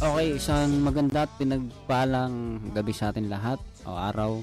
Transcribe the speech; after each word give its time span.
Okay, 0.00 0.40
isang 0.40 0.80
maganda 0.80 1.28
at 1.28 1.32
pinagpalang 1.36 2.56
gabi 2.72 2.88
sa 2.88 3.12
atin 3.12 3.28
lahat 3.28 3.60
o 3.84 3.92
araw 3.92 4.40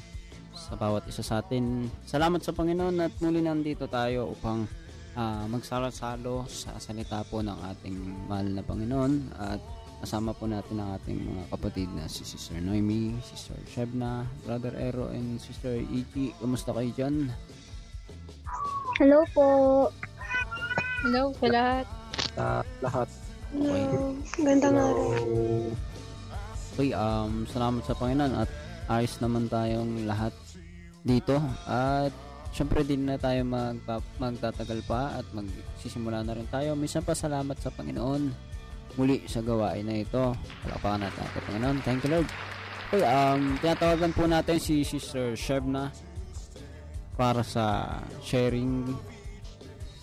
sa 0.53 0.77
bawat 0.77 1.09
isa 1.09 1.25
sa 1.25 1.41
atin. 1.41 1.89
Salamat 2.05 2.45
sa 2.45 2.53
Panginoon 2.53 3.01
at 3.01 3.09
muli 3.25 3.41
nandito 3.41 3.89
tayo 3.89 4.37
upang 4.37 4.69
uh, 5.17 5.49
magsalo-salo 5.49 6.45
sa 6.45 6.77
salita 6.77 7.25
po 7.25 7.41
ng 7.41 7.57
ating 7.73 7.97
mahal 8.29 8.53
na 8.53 8.61
Panginoon 8.61 9.33
at 9.33 9.57
kasama 10.05 10.37
po 10.37 10.45
natin 10.45 10.77
ang 10.77 10.93
ating 10.93 11.25
mga 11.25 11.49
kapatid 11.49 11.89
na 11.89 12.05
si 12.05 12.21
Sister 12.21 12.61
Noemi, 12.61 13.17
Sister 13.25 13.57
Shebna, 13.65 14.29
Brother 14.45 14.77
Ero, 14.77 15.09
and 15.09 15.41
Sister 15.41 15.73
Iki. 15.73 16.37
Kumusta 16.37 16.69
kayo 16.69 16.93
dyan? 16.93 17.33
Hello 19.01 19.25
po. 19.33 19.49
Hello 21.01 21.33
sa 21.33 21.47
lahat. 21.49 21.85
Sa 22.37 22.45
lahat. 22.85 23.09
Okay. 23.47 23.63
Hello. 23.63 24.11
Gandang 24.43 24.75
araw. 24.75 25.11
Okay, 26.75 26.91
um, 26.91 27.47
salamat 27.47 27.81
sa 27.87 27.95
Panginoon 27.95 28.33
at 28.43 28.51
ayos 28.91 29.15
naman 29.23 29.47
tayong 29.47 30.03
lahat 30.03 30.35
dito 31.07 31.39
at 31.63 32.11
syempre 32.51 32.83
din 32.83 33.07
na 33.07 33.15
tayo 33.15 33.47
mag, 33.47 33.79
magtatagal 34.19 34.83
pa 34.83 35.15
at 35.15 35.25
magsisimula 35.31 36.27
na 36.27 36.35
rin 36.35 36.47
tayo. 36.51 36.75
Minsan 36.75 37.07
pa 37.07 37.15
salamat 37.15 37.55
sa 37.55 37.71
Panginoon 37.71 38.35
muli 38.99 39.23
sa 39.31 39.39
gawain 39.39 39.87
na 39.87 40.03
ito. 40.03 40.35
Palakpakan 40.67 41.07
natin 41.07 41.23
ating 41.23 41.45
Panginoon. 41.47 41.77
Thank 41.87 42.03
you 42.03 42.11
Lord. 42.19 42.27
Okay, 42.91 43.03
um, 43.07 43.55
tinatawagan 43.63 44.11
po 44.11 44.23
natin 44.27 44.59
si 44.59 44.83
Sister 44.83 45.39
Shebna 45.39 45.95
para 47.15 47.47
sa 47.47 47.95
sharing 48.19 48.91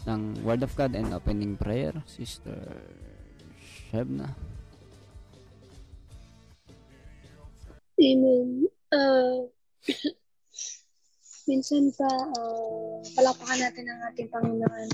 ng 0.09 0.21
Word 0.41 0.65
of 0.65 0.73
God 0.73 0.97
and 0.97 1.13
opening 1.13 1.61
prayer. 1.61 1.93
Sister 2.09 2.57
Shebna. 3.95 4.27
Amen. 7.95 8.67
Uh, 8.91 9.47
minsan 11.47 11.95
pa, 11.95 12.11
uh, 12.11 12.99
palapakan 13.15 13.55
natin 13.63 13.87
ang 13.87 14.01
ating 14.11 14.27
Panginoon. 14.35 14.89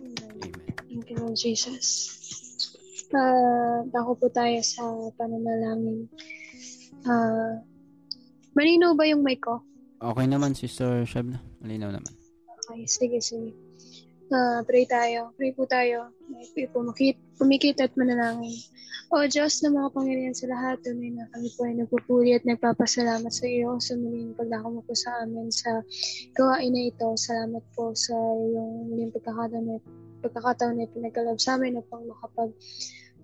Amen. 0.00 0.40
Thank 0.88 1.12
you, 1.12 1.20
Lord 1.20 1.36
Jesus. 1.36 2.16
Uh, 3.12 3.84
dako 3.92 4.16
po 4.16 4.32
tayo 4.32 4.56
sa 4.64 4.88
pananalangin. 5.20 6.08
Uh, 7.04 7.60
malinaw 8.56 8.96
ba 8.96 9.04
yung 9.04 9.20
mic 9.20 9.44
ko? 9.44 9.60
Okay 10.00 10.24
naman, 10.24 10.56
Sister 10.56 11.04
Shabna. 11.04 11.44
Malinaw 11.60 11.92
naman. 11.92 12.12
Okay, 12.48 12.88
sige, 12.88 13.20
sige. 13.20 13.52
Uh, 14.32 14.64
pray 14.64 14.88
tayo. 14.88 15.36
Pray 15.36 15.52
po 15.52 15.68
tayo. 15.68 16.08
Pray 16.56 16.64
po 16.72 16.80
makit, 16.80 17.20
pumikit 17.36 17.76
at 17.84 17.92
manalangin. 17.92 18.56
O 19.12 19.20
Diyos 19.28 19.60
na 19.60 19.68
mga 19.68 19.92
Panginoon 19.92 20.34
sa 20.34 20.48
lahat, 20.48 20.80
tunay 20.80 21.12
na 21.12 21.28
kami 21.30 21.48
po 21.52 21.60
ay 21.68 21.74
nagpupuli 21.76 22.30
at 22.32 22.42
nagpapasalamat 22.48 23.28
sa 23.28 23.44
iyo 23.44 23.76
sa 23.78 23.94
muling 24.00 24.32
pagdako 24.32 24.66
mo 24.74 24.80
po 24.80 24.96
sa 24.96 25.22
amin 25.22 25.52
sa 25.52 25.84
gawain 26.32 26.72
na 26.72 26.88
ito. 26.88 27.12
Salamat 27.14 27.64
po 27.76 27.92
sa 27.92 28.16
iyong 28.16 28.90
muling 28.90 29.12
pagkakataon 29.12 29.64
na, 29.68 29.76
pagkakataon 30.24 30.76
na 30.80 30.88
pinagkalab 30.88 31.36
sa 31.36 31.60
amin 31.60 31.78
upang 31.78 32.08
makapag 32.08 32.50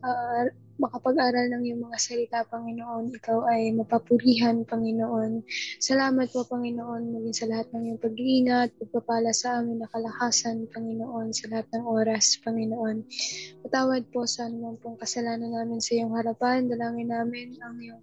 uh, 0.05 0.45
makapag-aral 0.81 1.53
ng 1.53 1.63
iyong 1.69 1.83
mga 1.85 1.99
salita, 2.01 2.39
Panginoon. 2.49 3.13
Ikaw 3.21 3.39
ay 3.53 3.77
mapapurihan, 3.77 4.65
Panginoon. 4.65 5.45
Salamat 5.77 6.33
po, 6.33 6.49
Panginoon, 6.49 7.13
maging 7.13 7.37
sa 7.37 7.47
lahat 7.53 7.69
ng 7.77 7.83
iyong 7.85 8.01
pag-iingat, 8.01 8.73
pagpapala 8.81 9.37
sa 9.37 9.61
amin, 9.61 9.85
nakalakasan, 9.85 10.65
Panginoon, 10.73 11.37
sa 11.37 11.53
lahat 11.53 11.69
ng 11.77 11.85
oras, 11.85 12.41
Panginoon. 12.41 13.05
Patawad 13.61 14.09
po 14.09 14.25
sa 14.25 14.49
anumang 14.49 14.81
pong 14.81 14.97
kasalanan 14.97 15.53
namin 15.53 15.85
sa 15.85 15.93
iyong 16.01 16.17
harapan. 16.17 16.65
Dalangin 16.65 17.13
namin 17.13 17.61
ang 17.61 17.77
iyong 17.77 18.01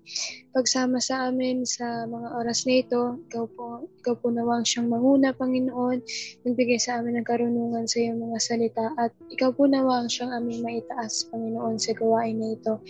pagsama 0.54 1.02
sa 1.02 1.34
amin 1.34 1.66
sa 1.66 2.06
mga 2.06 2.38
oras 2.38 2.70
na 2.70 2.86
ito. 2.86 3.18
Ikaw 3.26 3.46
po, 3.58 3.90
ikaw 4.06 4.14
po 4.22 4.30
nawang 4.30 4.62
siyang 4.62 4.94
manguna, 4.94 5.34
Panginoon. 5.34 6.06
Nagbigay 6.46 6.78
sa 6.78 7.02
amin 7.02 7.18
ng 7.18 7.26
karunungan 7.26 7.90
sa 7.90 7.98
iyong 8.06 8.22
mga 8.22 8.38
salita 8.38 8.86
at 9.02 9.10
ikaw 9.34 9.50
po 9.50 9.66
nawang 9.66 10.06
siyang 10.06 10.30
aming 10.38 10.62
maitaas, 10.62 11.26
Panginoon, 11.34 11.82
sa 11.82 11.98
gawain 11.98 12.38
na 12.38 12.54
ito 12.54 12.67
ito. 12.68 12.84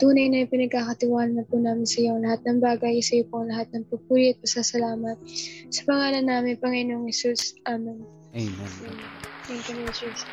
Tunay 0.00 0.32
na 0.32 0.48
pinagkakatiwala 0.48 1.36
na 1.36 1.44
po 1.44 1.60
namin 1.60 1.84
sa 1.84 2.00
iyo 2.00 2.16
lahat 2.16 2.40
ng 2.48 2.64
bagay, 2.64 3.04
sa 3.04 3.20
iyo 3.20 3.28
po 3.28 3.44
lahat 3.44 3.68
ng 3.76 3.84
pupuri 3.92 4.32
at 4.32 4.40
pasasalamat. 4.40 5.20
Sa 5.68 5.82
pangalan 5.84 6.24
namin, 6.24 6.56
Panginoong 6.56 7.12
Isus. 7.12 7.52
Amen. 7.68 8.00
Amen. 8.32 8.96
Thank 9.44 9.68
you, 9.68 9.76
Lord 9.84 9.92
Jesus. 9.92 10.24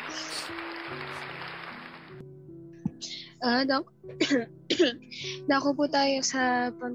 Ah, 3.44 3.60
uh, 3.60 3.62
dako, 3.68 3.88
dako 5.44 5.68
po 5.76 5.84
tayo 5.92 6.24
sa 6.24 6.72
pag 6.72 6.94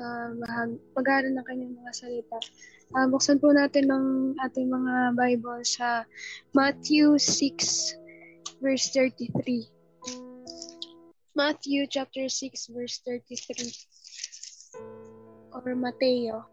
uh, 0.00 0.32
pag-aaral 0.96 1.36
ng 1.36 1.44
kanyang 1.44 1.76
mga 1.76 1.92
salita. 1.92 2.40
Uh, 2.96 3.08
buksan 3.08 3.36
po 3.36 3.52
natin 3.52 3.88
ng 3.88 4.36
ating 4.48 4.68
mga 4.68 5.12
Bible 5.16 5.60
sa 5.64 6.08
Matthew 6.56 7.20
6 7.20 8.00
verse 8.64 8.92
33. 8.96 9.81
Matthew 11.32 11.88
chapter 11.88 12.28
6 12.28 12.76
verse 12.76 13.00
33 13.08 13.72
or 15.56 15.64
Mateo. 15.72 16.44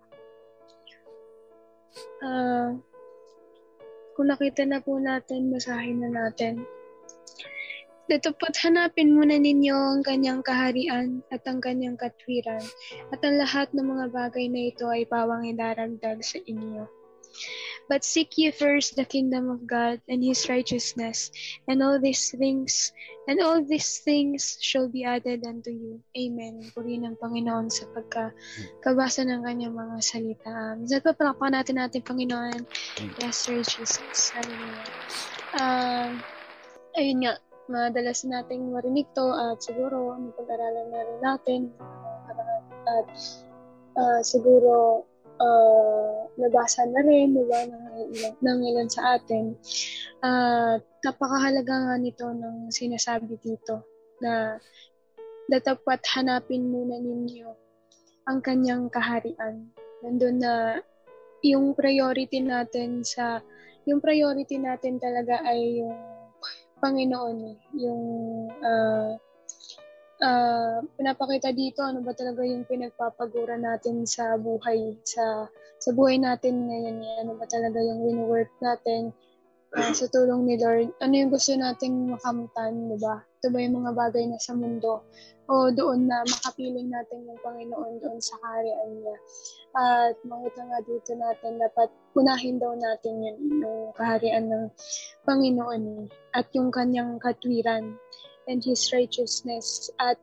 Uh, 2.24 2.80
kung 4.16 4.32
nakita 4.32 4.64
na 4.64 4.80
po 4.80 4.96
natin, 4.96 5.52
basahin 5.52 6.00
na 6.00 6.10
natin. 6.12 6.64
Datapot 8.08 8.56
hanapin 8.64 9.20
muna 9.20 9.36
ninyo 9.36 9.76
ang 9.76 10.02
kanyang 10.02 10.40
kaharian 10.48 11.28
at 11.28 11.44
ang 11.44 11.60
kanyang 11.60 12.00
katwiran 12.00 12.64
at 13.12 13.20
ang 13.20 13.36
lahat 13.36 13.68
ng 13.76 13.84
mga 13.84 14.06
bagay 14.16 14.48
na 14.48 14.72
ito 14.72 14.88
ay 14.88 15.04
pawang 15.04 15.44
idaragdag 15.44 16.24
sa 16.24 16.40
inyo. 16.40 16.88
But 17.90 18.06
seek 18.06 18.38
ye 18.38 18.54
first 18.54 18.96
the 18.96 19.04
kingdom 19.04 19.50
of 19.50 19.66
God 19.66 19.98
and 20.06 20.22
his 20.22 20.46
righteousness, 20.46 21.34
and 21.66 21.82
all 21.82 21.98
these 21.98 22.30
things 22.30 22.94
and 23.26 23.42
all 23.42 23.66
these 23.66 24.06
things 24.06 24.62
shall 24.62 24.86
be 24.86 25.06
added 25.06 25.42
unto 25.42 25.74
you. 25.74 25.98
Amen. 26.14 26.70
Puri 26.74 27.02
ng 27.02 27.18
Panginoon 27.18 27.74
sa 27.74 27.90
pagkabasa 27.94 29.26
ng 29.26 29.42
kanyang 29.42 29.74
mga 29.74 29.98
salita. 30.06 30.78
Minsan 30.78 31.02
pa 31.02 31.18
palakpan 31.18 31.58
natin 31.58 31.82
natin, 31.82 32.06
Panginoon. 32.06 32.62
Yes, 33.18 33.50
Lord 33.50 33.66
Jesus. 33.66 34.34
Hallelujah. 34.38 34.86
Uh, 35.58 36.14
ayun 36.94 37.26
nga, 37.26 37.42
madalas 37.70 38.26
nating 38.26 38.74
marinig 38.74 39.06
to 39.14 39.26
at 39.30 39.62
siguro 39.62 40.18
mapag-aralan 40.18 40.88
na 40.90 41.02
rin 41.06 41.20
natin 41.22 41.62
at 42.90 43.10
uh, 43.94 44.22
siguro 44.26 45.06
uh, 45.40 46.28
nabasa 46.38 46.86
na 46.88 47.02
rin, 47.04 47.36
diba, 47.36 47.60
ng, 47.68 47.86
ng 48.40 48.60
ilan 48.64 48.90
sa 48.92 49.18
atin. 49.18 49.56
At 50.20 50.28
uh, 50.28 50.76
napakahalaga 51.04 51.74
nga 51.90 51.96
nito 51.96 52.28
ng 52.28 52.70
sinasabi 52.70 53.40
dito 53.40 53.88
na 54.20 54.60
datapat 55.50 56.04
hanapin 56.14 56.70
muna 56.70 57.00
ninyo 57.00 57.50
ang 58.30 58.40
kanyang 58.46 58.92
kaharian. 58.92 59.72
Nandun 60.06 60.38
na 60.38 60.78
yung 61.42 61.74
priority 61.74 62.44
natin 62.44 63.02
sa 63.02 63.42
yung 63.88 64.04
priority 64.04 64.60
natin 64.62 65.02
talaga 65.02 65.42
ay 65.48 65.82
yung 65.82 65.98
Panginoon, 66.80 67.38
eh. 67.44 67.58
yung 67.76 68.04
uh, 68.64 69.12
uh, 70.24 70.84
pinapakita 70.96 71.52
dito 71.56 71.84
ano 71.84 72.04
ba 72.04 72.12
talaga 72.16 72.44
yung 72.44 72.68
pinagpapagura 72.68 73.56
natin 73.60 74.04
sa 74.04 74.36
buhay 74.36 74.96
sa 75.08 75.48
sa 75.80 75.90
buhay 75.96 76.20
natin 76.20 76.68
ngayon 76.68 77.00
ano 77.24 77.40
ba 77.40 77.48
talaga 77.48 77.80
yung 77.80 78.04
win-work 78.04 78.52
natin 78.60 79.16
uh, 79.76 79.94
sa 79.94 80.06
tulong 80.10 80.46
ni 80.48 80.56
Lord? 80.58 80.90
Ano 81.02 81.14
yung 81.14 81.32
gusto 81.32 81.54
nating 81.54 82.14
makamtan 82.14 82.90
di 82.90 82.98
ba? 82.98 83.22
Ito 83.40 83.48
ba 83.54 83.58
yung 83.62 83.76
mga 83.84 83.92
bagay 83.96 84.24
na 84.28 84.40
sa 84.42 84.58
mundo 84.58 85.06
o 85.50 85.74
doon 85.74 86.06
na 86.06 86.22
makapiling 86.22 86.94
natin 86.94 87.26
yung 87.26 87.40
Panginoon 87.42 87.94
doon 88.04 88.20
sa 88.22 88.38
kaharian 88.42 88.90
niya? 89.00 89.18
At 89.74 90.16
makita 90.26 90.62
nga 90.66 90.80
dito 90.84 91.12
natin 91.16 91.52
dapat 91.62 91.90
unahin 92.18 92.58
daw 92.58 92.74
natin 92.76 93.14
yun 93.22 93.38
yung 93.62 93.80
kaharian 93.96 94.46
ng 94.50 94.66
Panginoon 95.26 95.84
eh. 95.86 96.06
at 96.34 96.50
yung 96.54 96.70
kanyang 96.74 97.18
katwiran 97.22 97.98
and 98.50 98.66
His 98.66 98.90
righteousness. 98.90 99.94
At 100.02 100.18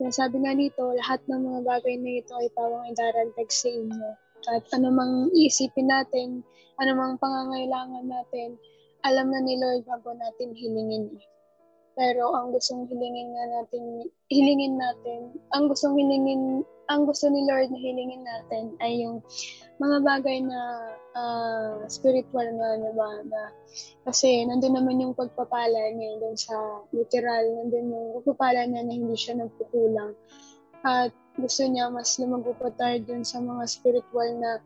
sinasabi 0.00 0.40
nga 0.42 0.56
nito, 0.56 0.96
lahat 0.96 1.20
ng 1.28 1.40
mga 1.44 1.60
bagay 1.68 1.94
na 2.00 2.24
ito 2.24 2.32
ay 2.32 2.48
pawang 2.56 2.88
idaragdag 2.88 3.50
sa 3.52 3.68
inyo. 3.68 4.08
At 4.48 4.64
anumang 4.72 5.28
isipin 5.36 5.92
natin, 5.92 6.40
anumang 6.80 7.20
pangangailangan 7.20 8.08
natin, 8.08 8.56
alam 9.04 9.28
na 9.28 9.40
ni 9.44 9.60
Lord 9.60 9.84
bago 9.84 10.16
natin 10.16 10.56
hilingin. 10.56 11.12
Pero 11.92 12.32
ang 12.32 12.56
gustong 12.56 12.88
hilingin 12.88 13.28
nga 13.36 13.44
natin, 13.60 14.08
hilingin 14.32 14.80
natin, 14.80 15.36
ang 15.52 15.68
gustong 15.68 16.00
hilingin 16.00 16.64
ang 16.90 17.06
gusto 17.06 17.30
ni 17.30 17.46
Lord 17.46 17.70
na 17.70 17.78
hilingin 17.78 18.26
natin 18.26 18.74
ay 18.82 19.06
yung 19.06 19.22
mga 19.78 20.02
bagay 20.02 20.42
na 20.42 20.60
uh, 21.14 21.86
spiritual 21.86 22.50
nga? 22.58 22.70
Na, 23.30 23.54
kasi 24.02 24.42
nandun 24.42 24.74
naman 24.74 24.98
yung 24.98 25.14
pagpapala 25.14 25.94
niya 25.94 26.18
dun 26.18 26.34
sa 26.34 26.82
literal, 26.90 27.46
nandun 27.46 27.94
yung 27.94 28.06
pagpapala 28.20 28.66
niya 28.66 28.82
na 28.82 28.92
hindi 28.92 29.14
siya 29.14 29.38
nagkukulang. 29.38 30.18
At 30.82 31.14
gusto 31.38 31.62
niya 31.70 31.86
mas 31.94 32.18
lumago 32.18 32.52
tayo 32.74 32.98
dun 33.06 33.22
sa 33.22 33.38
mga 33.38 33.64
spiritual 33.70 34.28
na 34.42 34.58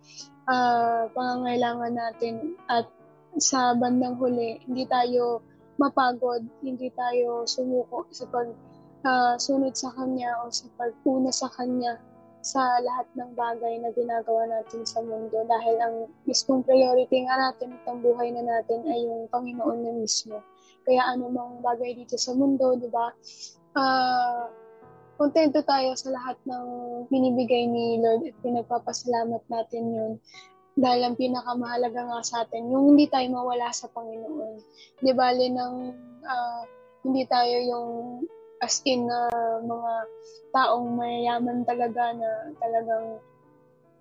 uh, 0.49 1.05
pangangailangan 1.13 1.93
natin 1.93 2.57
at 2.73 2.89
sa 3.37 3.77
bandang 3.77 4.17
huli, 4.17 4.65
hindi 4.65 4.89
tayo 4.89 5.45
mapagod, 5.77 6.47
hindi 6.65 6.89
tayo 6.95 7.45
sumuko 7.45 8.07
sa 8.15 8.25
pag 8.31 8.49
uh, 9.05 9.35
sunod 9.37 9.75
sa 9.77 9.93
Kanya 9.93 10.41
o 10.43 10.49
sa 10.49 10.71
pagpuna 10.79 11.35
sa 11.35 11.51
Kanya 11.53 11.99
sa 12.45 12.61
lahat 12.85 13.09
ng 13.17 13.33
bagay 13.33 13.81
na 13.81 13.89
ginagawa 13.97 14.45
natin 14.45 14.85
sa 14.85 15.01
mundo 15.01 15.41
dahil 15.49 15.77
ang 15.81 15.97
mismong 16.29 16.61
priority 16.61 17.25
nga 17.25 17.41
natin 17.41 17.73
at 17.73 17.89
buhay 18.05 18.29
na 18.37 18.45
natin 18.45 18.85
ay 18.85 19.01
yung 19.01 19.25
Panginoon 19.33 19.81
na 19.81 19.93
mismo. 19.97 20.45
Kaya 20.85 21.17
anumang 21.17 21.65
bagay 21.65 21.97
dito 21.97 22.21
sa 22.21 22.37
mundo, 22.37 22.77
di 22.77 22.93
ba? 22.93 23.09
Uh, 23.73 24.45
kontento 25.17 25.65
tayo 25.65 25.97
sa 25.97 26.13
lahat 26.13 26.37
ng 26.45 26.67
binibigay 27.09 27.65
ni 27.65 27.97
Lord 28.05 28.29
at 28.29 28.37
pinagpapasalamat 28.45 29.43
natin 29.49 29.85
yun. 29.89 30.13
Dahil 30.77 31.01
ang 31.07 31.17
pinakamahalaga 31.17 32.13
nga 32.13 32.21
sa 32.21 32.45
atin, 32.45 32.69
yung 32.69 32.93
hindi 32.93 33.09
tayo 33.09 33.25
mawala 33.33 33.73
sa 33.73 33.89
Panginoon. 33.89 34.61
Di 35.01 35.17
bali 35.17 35.49
ng 35.49 35.75
uh, 36.29 36.63
hindi 37.09 37.25
tayo 37.25 37.57
yung 37.57 37.89
as 38.65 38.81
in 38.89 39.05
na 39.05 39.29
uh, 39.29 39.61
mga 39.61 39.93
taong 40.57 40.97
mayayaman 40.97 41.69
talaga 41.69 42.17
na 42.17 42.31
talagang 42.57 43.21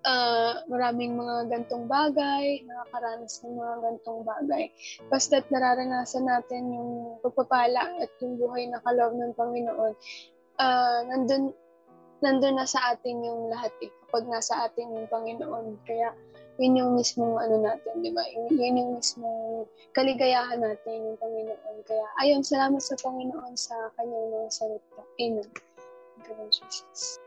uh, 0.08 0.52
maraming 0.68 1.16
mga 1.16 1.52
gantong 1.52 1.84
bagay, 1.88 2.64
nakakaranas 2.64 3.44
ng 3.44 3.56
mga 3.56 3.74
gantong 3.84 4.20
bagay. 4.24 4.64
Basta't 5.12 5.44
nararanasan 5.52 6.24
natin 6.28 6.72
yung 6.72 7.20
pagpapala 7.20 8.00
at 8.00 8.12
yung 8.24 8.40
buhay 8.40 8.68
na 8.68 8.80
kaloob 8.84 9.16
ng 9.16 9.36
Panginoon, 9.36 9.92
uh, 10.60 11.00
nandun, 11.08 11.52
nandun 12.24 12.56
na 12.56 12.68
sa 12.68 12.94
atin 12.94 13.20
yung 13.24 13.52
lahat 13.52 13.72
eh, 13.84 13.90
kapag 14.06 14.24
nasa 14.28 14.68
atin 14.68 14.94
yung 14.96 15.08
Panginoon. 15.10 15.80
Kaya 15.84 16.12
yun 16.58 16.78
yung 16.78 16.90
mismong 16.94 17.34
ano 17.34 17.66
natin, 17.66 17.98
di 17.98 18.14
ba? 18.14 18.22
Yun, 18.30 18.54
yun 18.54 18.78
yung 18.78 18.90
mismong 18.98 19.66
kaligayahan 19.90 20.62
natin 20.62 21.10
yung 21.10 21.18
Panginoon. 21.18 21.76
Kaya, 21.82 22.06
ayun, 22.22 22.46
salamat 22.46 22.78
sa 22.78 22.94
Panginoon 23.02 23.54
sa 23.58 23.74
kanyang 23.98 24.26
mga 24.30 24.50
salita. 24.54 25.02
Amen. 25.18 25.48
Thank 26.14 26.24
you, 26.30 26.34
Lord 26.38 26.52
Jesus. 26.54 27.18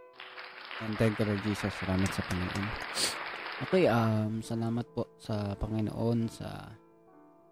And 0.80 0.94
thank 0.96 1.20
you, 1.20 1.26
Lord 1.28 1.44
Jesus. 1.44 1.74
Salamat 1.76 2.10
sa 2.14 2.22
Panginoon. 2.24 2.68
Okay, 3.68 3.84
um, 3.90 4.40
salamat 4.40 4.86
po 4.94 5.12
sa 5.18 5.58
Panginoon 5.58 6.30
sa 6.30 6.72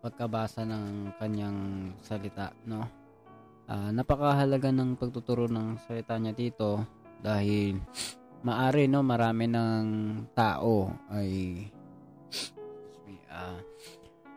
pagkabasa 0.06 0.62
ng 0.64 1.18
kanyang 1.18 1.92
salita, 2.06 2.54
no? 2.70 2.86
Uh, 3.66 3.90
napakahalaga 3.90 4.70
ng 4.70 5.02
pagtuturo 5.02 5.50
ng 5.50 5.82
salita 5.82 6.14
niya 6.22 6.38
dito 6.38 6.86
dahil 7.26 7.82
maari 8.46 8.86
no? 8.86 9.02
Marami 9.02 9.50
ng 9.50 9.86
tao 10.38 10.94
ay 11.10 11.66
uh, 13.34 13.60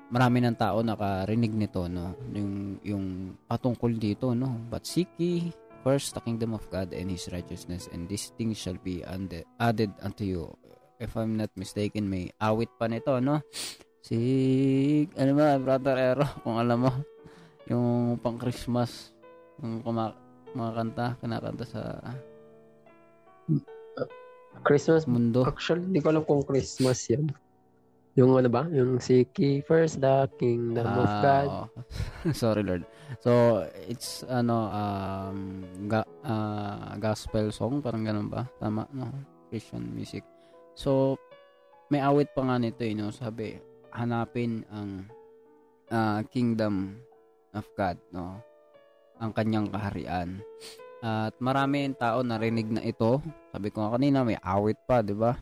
marami 0.09 0.39
ng 0.41 0.57
tao 0.57 0.81
nakarinig 0.81 1.53
nito 1.53 1.85
no? 1.87 2.17
Yung 2.33 2.81
yung 2.81 3.07
patungkol 3.45 3.93
dito 4.01 4.33
no? 4.33 4.57
But 4.73 4.89
seek 4.89 5.13
first 5.85 6.17
the 6.17 6.25
kingdom 6.25 6.57
of 6.57 6.65
God 6.73 6.97
and 6.97 7.13
his 7.13 7.29
righteousness 7.29 7.87
and 7.93 8.09
these 8.09 8.33
things 8.35 8.57
shall 8.57 8.81
be 8.81 9.05
added 9.61 9.93
unto 10.01 10.25
you. 10.25 10.49
If 10.99 11.15
I'm 11.15 11.39
not 11.39 11.53
mistaken 11.55 12.09
may 12.09 12.33
awit 12.41 12.73
pa 12.81 12.89
nito 12.89 13.21
no? 13.21 13.45
Si 14.01 14.19
ano 15.21 15.31
ba 15.37 15.61
brother 15.61 15.97
Ero? 16.01 16.27
Kung 16.43 16.57
alam 16.57 16.89
mo 16.89 16.93
yung 17.69 18.17
pang 18.25 18.41
Christmas 18.41 19.13
yung 19.61 19.85
kuma, 19.85 20.17
mga 20.57 20.73
kanta 20.73 21.07
kinakanta 21.21 21.65
sa 21.69 21.83
Christmas 24.67 25.07
mundo. 25.07 25.47
Actually, 25.47 25.87
hindi 25.87 26.01
ko 26.03 26.09
alam 26.11 26.25
kung 26.27 26.43
Christmas 26.43 27.07
yan. 27.09 27.31
Yung 28.19 28.35
ano 28.35 28.51
ba? 28.51 28.67
Yung 28.75 28.99
Seek 28.99 29.63
first 29.63 30.03
the 30.03 30.27
kingdom 30.43 30.83
uh, 30.83 31.07
of 31.07 31.07
ah, 31.07 31.23
God. 31.23 31.51
Sorry 32.35 32.67
Lord. 32.67 32.83
So, 33.23 33.63
it's 33.87 34.27
ano 34.27 34.67
um 34.75 35.63
ga, 35.87 36.03
uh, 36.27 36.99
gospel 36.99 37.55
song 37.55 37.79
parang 37.79 38.03
ganun 38.03 38.27
ba? 38.27 38.43
Tama 38.59 38.91
no? 38.91 39.15
Christian 39.49 39.87
music. 39.95 40.27
So, 40.75 41.15
may 41.89 42.03
awit 42.05 42.35
pa 42.37 42.45
nga 42.45 42.61
nito, 42.61 42.85
eh, 42.85 42.93
no? 42.93 43.09
Sabi, 43.09 43.57
hanapin 43.97 44.63
ang 44.69 45.09
uh, 45.89 46.21
kingdom 46.29 47.01
of 47.57 47.65
God, 47.75 47.97
no? 48.13 48.39
Ang 49.19 49.33
kanyang 49.35 49.73
kaharian. 49.73 50.43
At 50.99 51.39
maraming 51.39 51.95
tao 51.95 52.27
narinig 52.27 52.67
na 52.75 52.83
ito. 52.83 53.23
Sabi 53.55 53.71
ko 53.71 53.87
nga 53.87 53.95
kanina, 53.95 54.27
may 54.27 54.39
awit 54.43 54.79
pa, 54.83 54.99
di 54.99 55.15
ba? 55.15 55.39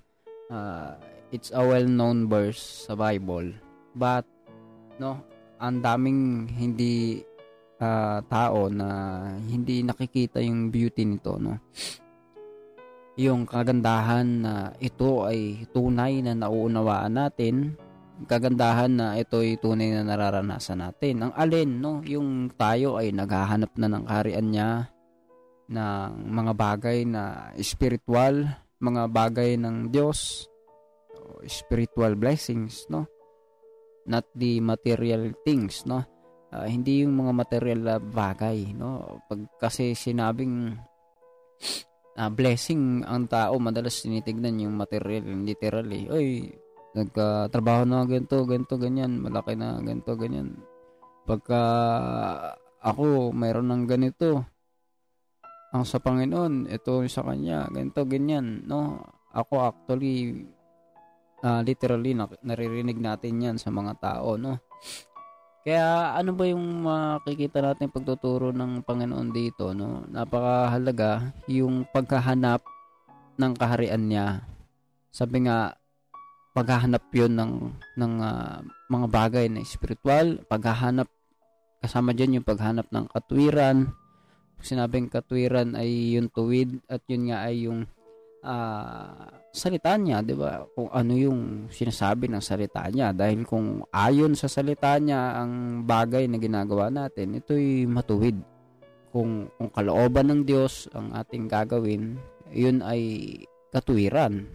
Uh, 0.53 1.01
it's 1.33 1.49
a 1.49 1.65
well-known 1.65 2.29
verse 2.29 2.85
sa 2.85 2.93
Bible. 2.93 3.57
But, 3.97 4.29
no, 5.01 5.25
ang 5.57 5.81
daming 5.81 6.53
hindi 6.53 7.25
uh, 7.81 8.21
tao 8.29 8.69
na 8.69 8.89
hindi 9.49 9.81
nakikita 9.81 10.45
yung 10.45 10.69
beauty 10.69 11.09
nito, 11.09 11.41
no? 11.41 11.57
Yung 13.17 13.49
kagandahan 13.49 14.29
na 14.45 14.55
ito 14.77 15.25
ay 15.25 15.65
tunay 15.73 16.21
na 16.21 16.37
nauunawaan 16.37 17.17
natin, 17.17 17.81
kagandahan 18.29 18.93
na 18.93 19.07
ito 19.17 19.41
ay 19.41 19.57
tunay 19.57 19.89
na 19.97 20.05
nararanasan 20.05 20.85
natin. 20.85 21.25
Ang 21.25 21.33
alin, 21.33 21.71
no? 21.81 22.05
Yung 22.05 22.53
tayo 22.53 23.01
ay 23.01 23.17
naghahanap 23.17 23.73
na 23.81 23.89
ng 23.89 24.05
kaharian 24.05 24.49
niya, 24.53 24.69
ng 25.67 26.11
mga 26.31 26.53
bagay 26.55 26.99
na 27.07 27.51
spiritual, 27.59 28.47
mga 28.79 29.03
bagay 29.11 29.59
ng 29.59 29.91
Diyos, 29.91 30.47
spiritual 31.47 32.15
blessings, 32.15 32.87
no? 32.89 33.07
Not 34.07 34.31
the 34.39 34.63
material 34.63 35.35
things, 35.43 35.83
no? 35.83 36.07
Uh, 36.55 36.71
hindi 36.71 37.03
yung 37.03 37.19
mga 37.19 37.33
material 37.35 37.81
na 37.83 37.97
bagay, 37.99 38.71
no? 38.73 39.19
Pag 39.27 39.51
kasi 39.59 39.99
sinabing 39.99 40.79
uh, 42.17 42.31
blessing 42.31 43.03
ang 43.03 43.27
tao, 43.27 43.59
madalas 43.59 43.99
tinitignan 44.01 44.63
yung 44.63 44.79
material, 44.79 45.27
literally. 45.43 46.07
Oy, 46.09 46.55
nagkatrabaho 46.97 47.83
na 47.85 48.07
ganito, 48.09 48.47
ganito, 48.47 48.75
ganyan, 48.79 49.21
malaki 49.21 49.59
na 49.59 49.83
ganito, 49.83 50.15
ganyan. 50.15 50.57
Pagka 51.27 51.61
ako, 52.81 53.35
mayroon 53.35 53.69
ng 53.69 53.85
ganito, 53.91 54.47
ang 55.77 55.85
sa 55.85 56.01
Panginoon, 56.01 56.73
ito 56.73 57.05
sa 57.13 57.21
Kanya, 57.21 57.69
ganito, 57.69 58.01
ganyan, 58.09 58.65
no? 58.65 59.05
Ako 59.37 59.69
actually, 59.69 60.49
uh, 61.45 61.61
literally, 61.61 62.17
naririnig 62.41 62.97
natin 62.97 63.45
yan 63.45 63.57
sa 63.61 63.69
mga 63.69 64.01
tao, 64.01 64.41
no? 64.41 64.57
Kaya 65.67 66.15
ano 66.17 66.31
ba 66.33 66.47
yung 66.49 66.87
makikita 66.87 67.59
natin 67.61 67.93
pagtuturo 67.93 68.55
ng 68.57 68.87
Panginoon 68.87 69.29
dito, 69.35 69.77
no? 69.77 70.09
Napakahalaga 70.09 71.37
yung 71.53 71.85
paghahanap 71.93 72.65
ng 73.37 73.53
kaharian 73.53 74.09
niya. 74.09 74.27
Sabi 75.13 75.45
nga, 75.45 75.77
paghahanap 76.57 77.05
yun 77.13 77.37
ng, 77.37 77.53
ng 78.01 78.15
uh, 78.25 78.65
mga 78.89 79.07
bagay 79.13 79.45
na 79.53 79.61
spiritual, 79.61 80.41
paghahanap, 80.49 81.11
kasama 81.85 82.17
dyan 82.17 82.41
yung 82.41 82.49
paghanap 82.49 82.89
ng 82.89 83.05
katwiran, 83.13 83.93
sinabing 84.61 85.11
katwiran 85.13 85.77
ay 85.77 86.17
yung 86.17 86.33
tuwid 86.33 86.81
at 86.89 87.05
yun 87.07 87.31
nga 87.31 87.47
ay 87.47 87.69
yung 87.69 87.85
uh, 88.47 89.27
salita 89.51 89.99
niya, 89.99 90.23
'di 90.23 90.35
ba? 90.39 90.65
Kung 90.73 90.89
ano 90.93 91.13
yung 91.19 91.41
sinasabi 91.73 92.31
ng 92.31 92.43
salita 92.45 92.87
niya 92.87 93.11
dahil 93.11 93.43
kung 93.43 93.83
ayon 93.91 94.39
sa 94.39 94.47
salita 94.47 94.95
niya 95.01 95.41
ang 95.43 95.83
bagay 95.89 96.31
na 96.31 96.39
ginagawa 96.39 96.89
natin, 96.89 97.37
ito'y 97.41 97.85
matuwid. 97.89 98.39
Kung 99.11 99.49
kung 99.57 99.71
kalooban 99.73 100.29
ng 100.31 100.43
Diyos 100.45 100.93
ang 100.93 101.11
ating 101.17 101.49
gagawin, 101.49 102.21
yun 102.53 102.85
ay 102.85 103.33
katwiran. 103.73 104.47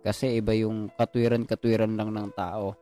Kasi 0.00 0.40
iba 0.40 0.54
yung 0.56 0.88
katwiran-katwiran 0.94 1.98
lang 1.98 2.14
ng 2.14 2.28
tao. 2.32 2.78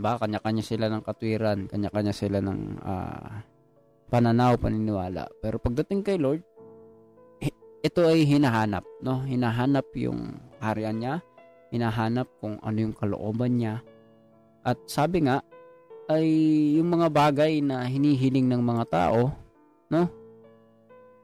Ba, 0.00 0.16
kanya-kanya 0.16 0.64
sila 0.64 0.88
ng 0.88 1.04
katwiran, 1.04 1.68
kanya-kanya 1.68 2.14
sila 2.16 2.40
ng 2.40 2.80
uh, 2.80 3.30
pananaw, 4.10 4.58
paniniwala. 4.58 5.30
Pero 5.38 5.62
pagdating 5.62 6.02
kay 6.02 6.18
Lord, 6.18 6.42
ito 7.80 8.00
ay 8.04 8.28
hinahanap, 8.28 8.84
no? 9.00 9.24
Hinahanap 9.24 9.88
yung 9.96 10.36
harian 10.60 11.00
niya, 11.00 11.14
hinahanap 11.72 12.28
kung 12.42 12.60
ano 12.60 12.76
yung 12.76 12.92
kalooban 12.92 13.56
niya. 13.56 13.80
At 14.60 14.76
sabi 14.84 15.24
nga, 15.24 15.40
ay 16.10 16.26
yung 16.76 16.92
mga 16.92 17.08
bagay 17.08 17.64
na 17.64 17.86
hinihiling 17.88 18.50
ng 18.50 18.60
mga 18.60 18.84
tao, 18.90 19.32
no? 19.88 20.02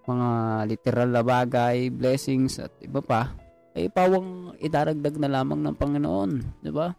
Mga 0.07 0.29
literal 0.71 1.09
na 1.13 1.23
bagay, 1.27 1.91
blessings 1.93 2.63
at 2.63 2.73
iba 2.81 3.03
pa, 3.05 3.35
ay 3.77 3.93
pawang 3.93 4.57
idaragdag 4.57 5.21
na 5.21 5.29
lamang 5.29 5.61
ng 5.61 5.77
Panginoon, 5.77 6.65
'di 6.65 6.73
ba? 6.73 6.97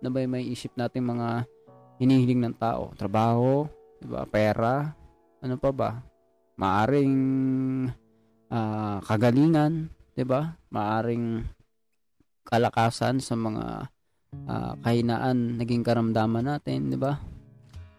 Na 0.00 0.08
ba 0.08 0.24
may 0.24 0.48
isip 0.48 0.72
natin 0.78 1.04
mga 1.04 1.44
hinihiling 2.00 2.40
ng 2.48 2.56
tao, 2.56 2.96
trabaho, 2.96 3.68
'di 4.00 4.08
ba? 4.08 4.24
Pera, 4.24 4.96
ano 5.44 5.60
pa 5.60 5.70
ba? 5.76 5.90
Maaring 6.56 7.16
uh, 8.48 8.98
kagalingan, 9.04 9.92
'di 10.16 10.24
ba? 10.24 10.56
Maaring 10.72 11.44
kalakasan 12.48 13.20
sa 13.20 13.36
mga 13.36 13.92
uh, 14.48 14.72
kahinaan, 14.80 15.60
naging 15.60 15.84
karamdaman 15.84 16.48
natin, 16.48 16.88
'di 16.88 16.96
ba? 16.96 17.20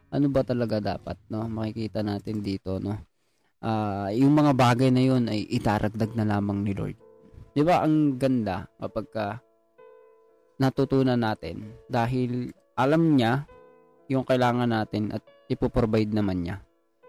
Ano 0.10 0.26
ba 0.34 0.42
talaga 0.42 0.82
dapat, 0.82 1.22
no? 1.30 1.46
Makikita 1.46 2.02
natin 2.02 2.42
dito, 2.42 2.82
no? 2.82 2.98
Uh, 3.62 4.10
yung 4.18 4.34
mga 4.34 4.52
bagay 4.58 4.90
na 4.90 5.04
yun 5.06 5.30
ay 5.30 5.46
itaragdag 5.46 6.18
na 6.18 6.26
lamang 6.26 6.66
ni 6.66 6.74
Lord. 6.74 6.98
'Di 7.54 7.62
ba? 7.62 7.86
Ang 7.86 8.18
ganda 8.18 8.66
kapag 8.82 9.06
ka 9.14 9.28
natutunan 10.58 11.20
natin 11.20 11.78
dahil 11.92 12.50
alam 12.74 13.20
niya 13.20 13.44
yung 14.08 14.24
kailangan 14.24 14.72
natin 14.72 15.14
at 15.14 15.22
ipoprovide 15.52 16.10
naman 16.10 16.42
niya. 16.42 16.65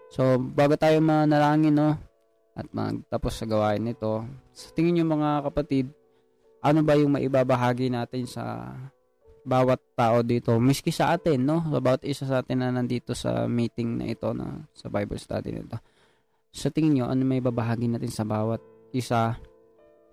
So, 0.07 0.39
bago 0.39 0.79
tayo 0.79 0.99
manalangin, 1.03 1.75
no, 1.75 1.95
at 2.57 2.67
magtapos 2.73 3.33
sa 3.37 3.45
gawain 3.45 3.83
nito, 3.83 4.25
sa 4.55 4.67
tingin 4.73 5.01
niyo 5.01 5.05
mga 5.05 5.45
kapatid, 5.51 5.91
ano 6.63 6.81
ba 6.81 6.97
yung 6.97 7.13
maibabahagi 7.13 7.93
natin 7.93 8.25
sa 8.25 8.73
bawat 9.47 9.79
tao 9.95 10.25
dito, 10.25 10.57
miski 10.59 10.91
sa 10.91 11.15
atin, 11.15 11.43
no? 11.43 11.63
Sa 11.69 11.79
bawat 11.79 12.03
isa 12.03 12.27
sa 12.27 12.43
atin 12.43 12.59
na 12.59 12.73
nandito 12.73 13.15
sa 13.15 13.47
meeting 13.47 14.01
na 14.01 14.05
ito, 14.11 14.33
na 14.35 14.67
sa 14.75 14.91
Bible 14.91 15.21
study 15.21 15.55
nito. 15.55 15.79
Sa 16.51 16.73
tingin 16.73 16.99
niyo, 16.99 17.05
ano 17.07 17.23
may 17.23 17.39
babahagi 17.39 17.87
natin 17.87 18.11
sa 18.11 18.27
bawat 18.27 18.59
isa 18.91 19.37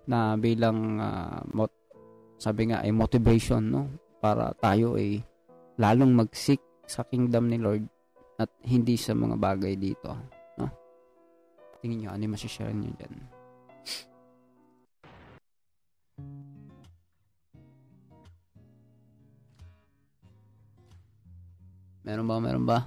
na 0.05 0.37
bilang 0.37 1.01
uh, 1.01 1.41
mot 1.51 1.71
sabi 2.37 2.69
nga 2.69 2.85
ay 2.85 2.93
motivation 2.93 3.63
no 3.63 3.89
para 4.21 4.53
tayo 4.61 4.99
ay 4.99 5.23
lalong 5.81 6.13
mag-seek 6.13 6.61
sa 6.85 7.01
kingdom 7.07 7.49
ni 7.49 7.57
Lord 7.57 7.85
at 8.35 8.51
hindi 8.67 8.99
sa 8.99 9.15
mga 9.15 9.39
bagay 9.39 9.79
dito 9.79 10.11
no 10.59 10.67
tingin 11.79 12.05
niyo 12.05 12.09
ano 12.11 12.21
yung 12.25 12.35
masishare 12.35 12.73
niyo 12.75 12.91
diyan 12.99 13.15
Meron 22.05 22.29
ba? 22.29 22.37
Meron 22.37 22.69
ba? 22.69 22.85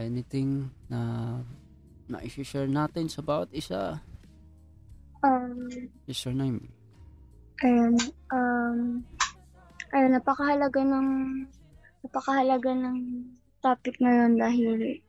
anything 0.00 0.72
na 0.88 1.36
na 2.08 2.18
i-share 2.24 2.66
natin 2.66 3.06
sa 3.06 3.20
bawat 3.20 3.52
isa? 3.52 4.00
Um, 5.20 5.68
yes 6.08 6.24
or 6.24 6.32
no? 6.32 6.48
Ayun, 7.60 7.92
um, 8.32 9.04
ayun, 9.92 10.16
napakahalaga 10.16 10.80
ng 10.80 11.08
napakahalaga 12.00 12.72
ng 12.72 12.96
topic 13.60 14.00
ngayon 14.00 14.40
dahil 14.40 15.04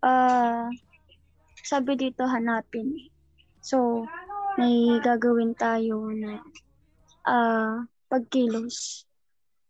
uh, 0.00 0.72
sabi 1.60 1.92
dito 2.00 2.24
hanapin. 2.24 2.96
So, 3.60 4.08
may 4.56 5.04
gagawin 5.04 5.52
tayo 5.52 6.08
na 6.16 6.40
uh, 7.28 7.84
pagkilos. 8.08 9.04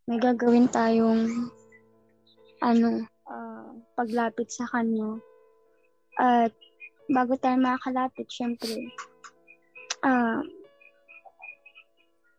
May 0.07 0.23
gagawin 0.23 0.71
tayong 0.71 1.27
ano, 2.63 3.03
uh, 3.27 3.67
paglapit 3.99 4.47
sa 4.47 4.71
kanya. 4.71 5.19
At 6.23 6.55
bago 7.11 7.35
tayo 7.35 7.59
makakalapit, 7.59 8.31
syempre, 8.31 8.95
uh, 10.07 10.62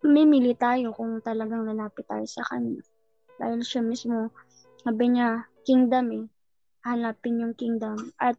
mimili 0.04 0.54
tayo 0.54 0.92
kung 0.92 1.24
talagang 1.24 1.64
lalapit 1.64 2.06
tayo 2.06 2.24
sa 2.28 2.44
kanya. 2.48 2.80
Dahil 3.40 3.64
siya 3.64 3.82
mismo, 3.82 4.30
sabi 4.84 5.16
niya, 5.16 5.48
kingdom 5.64 6.06
eh. 6.12 6.26
Hanapin 6.84 7.40
yung 7.40 7.56
kingdom. 7.56 7.96
At 8.20 8.36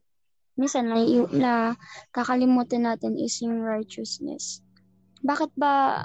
minsan 0.60 0.92
na, 0.92 1.00
na 1.32 1.52
kakalimutan 2.12 2.84
natin 2.84 3.16
is 3.16 3.40
yung 3.40 3.64
righteousness. 3.64 4.60
Bakit 5.24 5.50
ba 5.56 6.04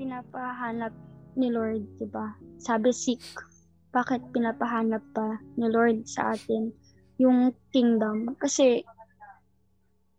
pinapahanap 0.00 0.92
ni 1.36 1.52
Lord, 1.52 1.84
'di 2.00 2.08
ba? 2.08 2.32
Sabi 2.56 2.96
seek 2.96 3.20
bakit 3.96 4.20
pinapahanap 4.36 5.00
pa 5.16 5.40
ni 5.56 5.72
Lord 5.72 6.04
sa 6.04 6.36
atin 6.36 6.68
yung 7.16 7.56
kingdom. 7.72 8.36
Kasi, 8.36 8.84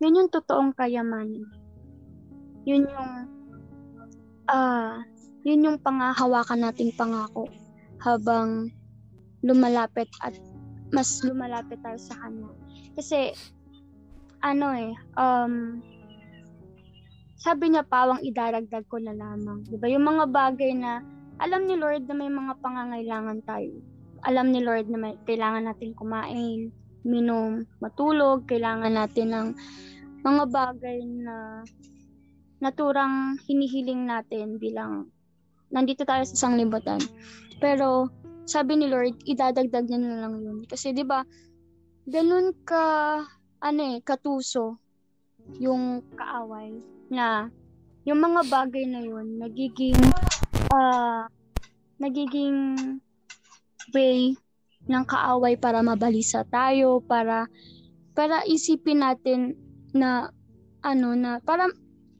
yun 0.01 0.17
yung 0.17 0.33
totoong 0.33 0.73
kayamanan. 0.73 1.45
Yun 2.65 2.89
yung, 2.89 3.11
ah, 4.47 5.03
yun 5.47 5.63
yung 5.63 5.79
pangahawakan 5.79 6.67
nating 6.67 6.91
pangako 6.95 7.47
habang 8.03 8.71
lumalapit 9.43 10.09
at 10.23 10.35
mas 10.91 11.19
lumalapit 11.23 11.79
tayo 11.83 11.99
sa 11.99 12.15
Kanya. 12.19 12.51
Kasi, 12.95 13.35
ano 14.41 14.71
eh, 14.73 14.91
um, 15.19 15.83
sabi 17.37 17.71
niya 17.71 17.85
pawang 17.85 18.23
idaragdag 18.23 18.87
ko 18.89 18.97
na 18.97 19.13
lamang. 19.13 19.61
Diba? 19.67 19.87
Yung 19.91 20.03
mga 20.07 20.25
bagay 20.31 20.73
na 20.73 21.05
alam 21.37 21.69
ni 21.69 21.77
Lord 21.77 22.09
na 22.09 22.15
may 22.17 22.31
mga 22.33 22.57
pangangailangan 22.59 23.45
tayo. 23.45 23.77
Alam 24.25 24.49
ni 24.49 24.65
Lord 24.65 24.89
na 24.89 24.97
may 24.97 25.15
kailangan 25.29 25.69
natin 25.69 25.93
kumain, 25.93 26.73
minom, 27.05 27.63
matulog, 27.77 28.49
kailangan 28.49 28.97
natin 28.97 29.27
ng 29.29 29.47
mga 30.25 30.43
bagay 30.49 30.99
na 31.05 31.61
naturang 32.57 33.37
hinihiling 33.45 34.09
natin 34.09 34.57
bilang 34.57 35.11
nandito 35.69 36.07
tayo 36.07 36.23
sa 36.25 36.47
sanglibutan. 36.47 37.01
Pero 37.61 38.09
sabi 38.47 38.79
ni 38.79 38.87
Lord, 38.87 39.21
idadagdag 39.27 39.85
niya 39.89 39.99
na 39.99 40.21
lang 40.25 40.39
yun. 40.39 40.57
Kasi 40.65 40.95
'di 40.95 41.03
ba, 41.03 41.21
ganun 42.07 42.55
ka 42.63 43.19
ano 43.61 43.81
eh, 43.95 43.99
katuso 44.01 44.79
yung 45.57 46.03
kaaway 46.15 46.75
na 47.09 47.47
yung 48.07 48.19
mga 48.19 48.41
bagay 48.47 48.83
na 48.87 49.03
yun 49.03 49.39
nagiging 49.39 49.99
uh, 50.71 51.27
nagiging 51.99 52.77
way 53.91 54.35
ng 54.87 55.03
kaaway 55.03 55.59
para 55.59 55.83
mabalisa 55.83 56.47
tayo, 56.47 57.03
para 57.03 57.51
para 58.15 58.41
isipin 58.47 59.03
natin 59.03 59.53
na 59.91 60.31
ano 60.81 61.13
na 61.13 61.43
para 61.43 61.67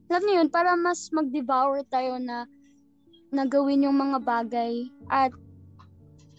alam 0.08 0.24
niyo 0.24 0.36
yun, 0.44 0.50
para 0.52 0.76
mas 0.80 1.12
mag-devour 1.12 1.84
tayo 1.92 2.20
na 2.20 2.48
na 3.28 3.44
gawin 3.44 3.84
yung 3.84 4.00
mga 4.00 4.24
bagay 4.24 4.88
at 5.12 5.36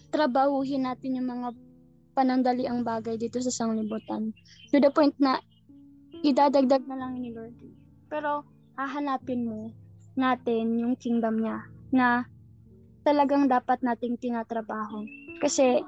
trabahuhin 0.09 0.89
natin 0.89 1.21
yung 1.21 1.29
mga 1.29 1.49
panandaliang 2.17 2.81
bagay 2.81 3.21
dito 3.21 3.39
sa 3.45 3.53
sanglibutan. 3.53 4.33
To 4.73 4.81
the 4.81 4.89
point 4.89 5.13
na 5.21 5.39
idadagdag 6.25 6.89
na 6.89 6.97
lang 6.97 7.21
ni 7.21 7.31
Lord. 7.31 7.55
Pero 8.09 8.43
hahanapin 8.75 9.45
mo 9.45 9.71
natin 10.19 10.81
yung 10.81 10.97
kingdom 10.99 11.39
niya 11.39 11.63
na 11.93 12.25
talagang 13.07 13.47
dapat 13.47 13.79
nating 13.85 14.19
tinatrabaho. 14.19 15.05
Kasi, 15.39 15.85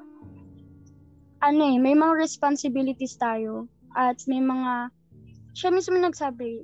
ano 1.43 1.63
eh, 1.67 1.79
may 1.81 1.97
mga 1.97 2.15
responsibilities 2.21 3.19
tayo 3.19 3.67
at 3.97 4.21
may 4.31 4.39
mga, 4.39 4.95
siya 5.57 5.75
mismo 5.75 5.99
nagsabi, 5.99 6.63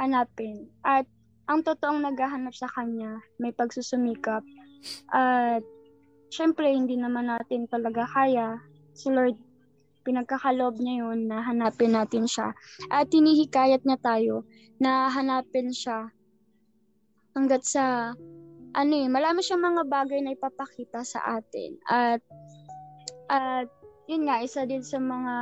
hanapin. 0.00 0.72
At 0.80 1.04
ang 1.44 1.60
totoong 1.60 2.00
naghahanap 2.00 2.56
sa 2.56 2.70
kanya, 2.72 3.20
may 3.36 3.52
pagsusumikap. 3.52 4.40
At 5.12 5.60
syempre, 6.32 6.72
hindi 6.72 6.96
naman 6.96 7.28
natin 7.28 7.68
talaga 7.68 8.08
kaya. 8.08 8.56
Si 8.96 9.12
Lord, 9.12 9.36
pinagkakaloob 10.08 10.80
niya 10.80 11.04
yun 11.04 11.28
na 11.28 11.44
hanapin 11.44 11.92
natin 11.92 12.24
siya. 12.24 12.56
At 12.88 13.12
hinihikayat 13.12 13.84
niya 13.84 13.98
tayo 14.00 14.48
na 14.80 15.12
hanapin 15.12 15.68
siya 15.76 16.08
hanggat 17.36 17.62
sa 17.62 18.16
ano 18.70 18.92
eh, 18.94 19.10
marami 19.10 19.42
siyang 19.42 19.66
mga 19.66 19.82
bagay 19.90 20.22
na 20.22 20.34
ipapakita 20.34 21.02
sa 21.02 21.42
atin. 21.42 21.74
At, 21.90 22.22
at 23.26 23.68
yun 24.06 24.30
nga, 24.30 24.42
isa 24.42 24.62
din 24.62 24.82
sa 24.82 25.02
mga 25.02 25.34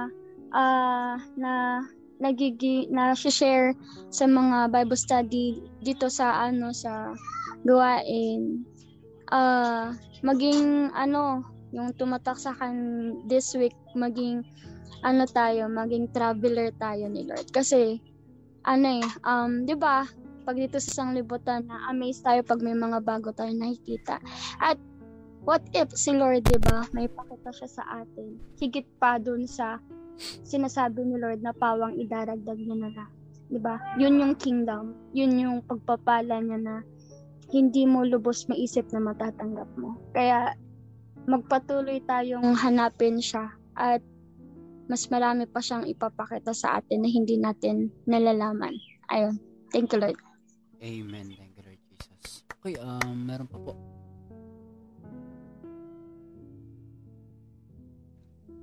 uh, 0.53 1.15
na 1.37 1.85
nagigi 2.19 2.91
na 2.91 3.15
share 3.15 3.75
sa 4.11 4.27
mga 4.27 4.71
Bible 4.75 4.99
study 4.99 5.63
dito 5.83 6.11
sa 6.11 6.51
ano 6.51 6.75
sa 6.75 7.15
gawain 7.63 8.67
uh, 9.31 9.95
maging 10.23 10.91
ano 10.95 11.47
yung 11.71 11.93
tumatak 11.95 12.39
sa 12.41 12.55
kan 12.57 12.75
this 13.31 13.55
week 13.55 13.75
maging 13.95 14.43
ano 15.07 15.23
tayo 15.31 15.71
maging 15.71 16.11
traveler 16.11 16.75
tayo 16.81 17.07
ni 17.07 17.23
Lord 17.23 17.47
kasi 17.55 18.03
ano 18.67 18.99
eh 18.99 19.07
um 19.23 19.63
'di 19.63 19.79
ba 19.79 20.09
pag 20.49 20.57
dito 20.57 20.81
sa 20.81 21.05
sanglibutan 21.05 21.69
na 21.69 21.93
amazed 21.93 22.25
tayo 22.25 22.41
pag 22.41 22.65
may 22.65 22.73
mga 22.73 23.05
bago 23.05 23.29
tayo 23.37 23.53
nakikita. 23.53 24.17
At 24.65 24.81
what 25.45 25.61
if 25.77 25.93
si 25.93 26.17
Lord, 26.17 26.49
di 26.49 26.57
ba, 26.57 26.89
may 26.97 27.05
pakita 27.05 27.53
siya 27.53 27.69
sa 27.69 27.85
atin. 28.01 28.41
Higit 28.57 28.89
pa 28.97 29.21
dun 29.21 29.45
sa 29.45 29.77
sinasabi 30.43 31.07
ni 31.07 31.17
Lord 31.17 31.41
na 31.41 31.55
pawang 31.55 31.97
idaragdag 31.97 32.59
niya 32.59 32.77
na 32.77 32.91
lang. 32.93 33.11
'Di 33.49 33.59
ba? 33.63 33.81
Yun 33.97 34.21
yung 34.21 34.35
kingdom. 34.37 34.93
Yun 35.17 35.33
yung 35.41 35.57
pagpapala 35.65 36.43
niya 36.43 36.59
na 36.61 36.75
hindi 37.49 37.89
mo 37.89 38.05
lubos 38.05 38.45
maisip 38.47 38.85
na 38.93 39.01
matatanggap 39.01 39.69
mo. 39.81 39.97
Kaya 40.13 40.53
magpatuloy 41.29 42.01
tayong 42.05 42.57
hanapin 42.57 43.21
siya 43.21 43.53
at 43.77 44.05
mas 44.89 45.05
marami 45.13 45.45
pa 45.45 45.61
siyang 45.61 45.85
ipapakita 45.85 46.57
sa 46.57 46.81
atin 46.81 47.05
na 47.05 47.11
hindi 47.13 47.37
natin 47.37 47.93
nalalaman. 48.09 48.73
Ayun. 49.13 49.37
Thank 49.69 49.93
you, 49.93 50.01
Lord. 50.01 50.17
Amen. 50.81 51.29
Thank 51.37 51.53
you, 51.61 51.65
Lord 51.65 51.81
Jesus. 51.93 52.45
Okay, 52.57 52.81
um, 52.81 53.29
meron 53.29 53.45
pa 53.45 53.61
po. 53.61 53.77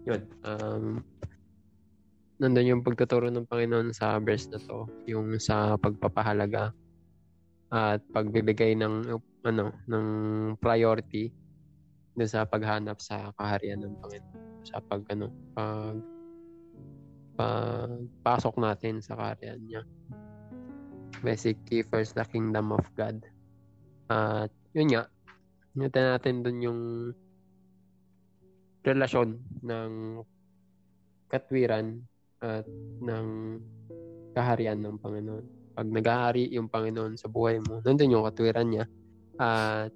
Yun. 0.10 0.22
Um, 0.46 1.06
nandun 2.40 2.72
yung 2.78 2.84
pagtuturo 2.84 3.32
ng 3.32 3.48
Panginoon 3.48 3.96
sa 3.96 4.20
verse 4.20 4.52
na 4.52 4.60
to. 4.60 4.88
Yung 5.08 5.40
sa 5.40 5.80
pagpapahalaga 5.80 6.76
at 7.72 8.00
pagbibigay 8.14 8.78
ng 8.78 9.10
ano 9.46 9.66
ng 9.90 10.08
priority 10.62 11.34
dun 12.16 12.30
sa 12.30 12.48
paghanap 12.48 13.02
sa 13.02 13.34
kaharian 13.36 13.84
ng 13.84 13.96
Panginoon 14.00 14.64
sa 14.66 14.82
pag 14.82 15.02
ano 15.12 15.30
pag 15.54 15.98
pagpasok 17.36 18.56
natin 18.64 19.04
sa 19.04 19.20
kaharian 19.20 19.60
niya 19.68 19.82
basically 21.20 21.84
first 21.92 22.16
the 22.16 22.24
kingdom 22.32 22.72
of 22.72 22.86
God 22.96 23.20
at 24.08 24.50
yun 24.72 24.96
nga 24.96 25.12
Nutin 25.76 26.08
natin 26.08 26.36
dun 26.40 26.64
yung 26.64 26.82
relasyon 28.88 29.36
ng 29.60 30.24
katwiran 31.28 32.00
at 32.44 32.66
ng 33.00 33.60
kaharian 34.36 34.80
ng 34.84 35.00
Panginoon 35.00 35.66
pag 35.76 35.92
nag-aari 35.92 36.56
yung 36.56 36.72
Panginoon 36.72 37.20
sa 37.20 37.28
buhay 37.28 37.60
mo, 37.60 37.84
nandun 37.84 38.16
yung 38.16 38.24
katwiran 38.24 38.72
niya. 38.72 38.86
At 39.36 39.92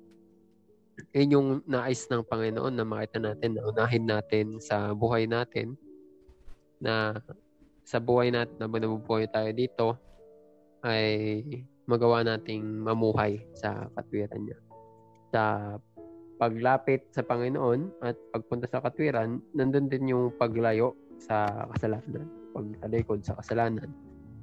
yun 1.15 1.31
yung 1.31 1.47
nais 1.63 2.03
ng 2.11 2.27
Panginoon 2.27 2.75
na 2.75 2.83
makita 2.83 3.23
natin, 3.23 3.55
na 3.55 3.63
unahin 3.63 4.03
natin 4.03 4.59
sa 4.59 4.91
buhay 4.91 5.23
natin, 5.23 5.79
na 6.83 7.15
sa 7.87 8.03
buhay 8.03 8.27
natin 8.27 8.59
na 8.59 8.67
nabubuhay 8.67 9.31
tayo 9.31 9.49
dito, 9.55 9.87
ay 10.83 11.47
magawa 11.87 12.27
nating 12.27 12.83
mamuhay 12.83 13.39
sa 13.55 13.87
katwiran 13.95 14.43
niya. 14.43 14.59
Sa 15.31 15.43
paglapit 16.35 17.07
sa 17.15 17.23
Panginoon 17.23 18.03
at 18.03 18.19
pagpunta 18.35 18.67
sa 18.67 18.83
katwiran, 18.83 19.39
nandun 19.55 19.87
din 19.87 20.11
yung 20.11 20.35
paglayo 20.35 20.91
sa 21.19 21.67
kasalanan, 21.75 22.25
pagtalikod 22.55 23.19
sa 23.21 23.35
kasalanan 23.37 23.91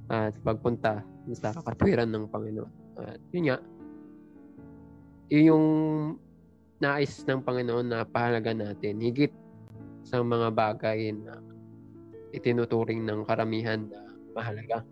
at 0.07 0.37
pagpunta 0.45 1.03
sa 1.35 1.51
katwiran 1.65 2.13
ng 2.13 2.31
Panginoon. 2.31 2.73
At 3.03 3.21
yun 3.35 3.51
nga, 3.51 3.59
yun 5.33 5.45
yung 5.51 5.67
nais 6.79 7.25
ng 7.27 7.41
Panginoon 7.43 7.87
na 7.91 8.07
pahalaga 8.07 8.53
natin 8.55 9.03
higit 9.03 9.33
sa 10.07 10.23
mga 10.23 10.55
bagay 10.55 11.11
na 11.17 11.43
itinuturing 12.31 13.03
ng 13.03 13.27
karamihan 13.27 13.83
na 13.89 14.01
mahalaga. 14.37 14.85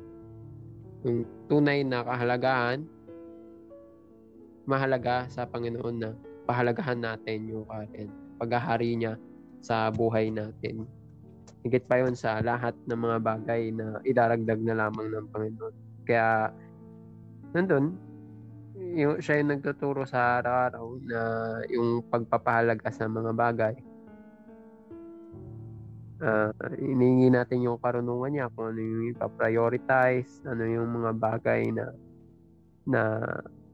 Yung 1.04 1.28
tunay 1.46 1.84
na 1.84 2.00
kahalagahan, 2.02 2.88
mahalaga 4.64 5.28
sa 5.28 5.44
Panginoon 5.44 5.96
na 6.00 6.10
pahalagahan 6.48 6.98
natin 6.98 7.52
yung 7.52 7.68
paghahari 8.40 8.96
niya 8.96 9.20
sa 9.60 9.92
buhay 9.92 10.32
natin 10.32 10.88
higit 11.64 11.84
pa 11.88 12.04
yon 12.04 12.12
sa 12.12 12.44
lahat 12.44 12.76
ng 12.84 13.00
mga 13.00 13.18
bagay 13.24 13.72
na 13.72 13.98
idaragdag 14.04 14.60
na 14.60 14.76
lamang 14.76 15.08
ng 15.08 15.26
Panginoon. 15.32 15.74
Kaya, 16.04 16.52
nandun, 17.56 17.96
yung, 18.76 19.16
siya 19.18 19.40
yung 19.40 19.56
nagtuturo 19.56 20.04
sa 20.04 20.38
araw-araw 20.38 20.86
na 21.08 21.20
yung 21.72 22.04
pagpapahalaga 22.12 22.92
sa 22.92 23.08
mga 23.08 23.32
bagay. 23.32 23.74
Uh, 26.24 26.52
inihingi 26.78 27.32
natin 27.32 27.64
yung 27.64 27.80
karunungan 27.80 28.30
niya 28.32 28.46
kung 28.52 28.72
ano 28.72 28.80
yung 28.80 29.04
ipaprioritize, 29.16 30.44
ano 30.44 30.62
yung 30.62 30.88
mga 31.00 31.10
bagay 31.16 31.68
na 31.74 31.90
na 32.84 33.02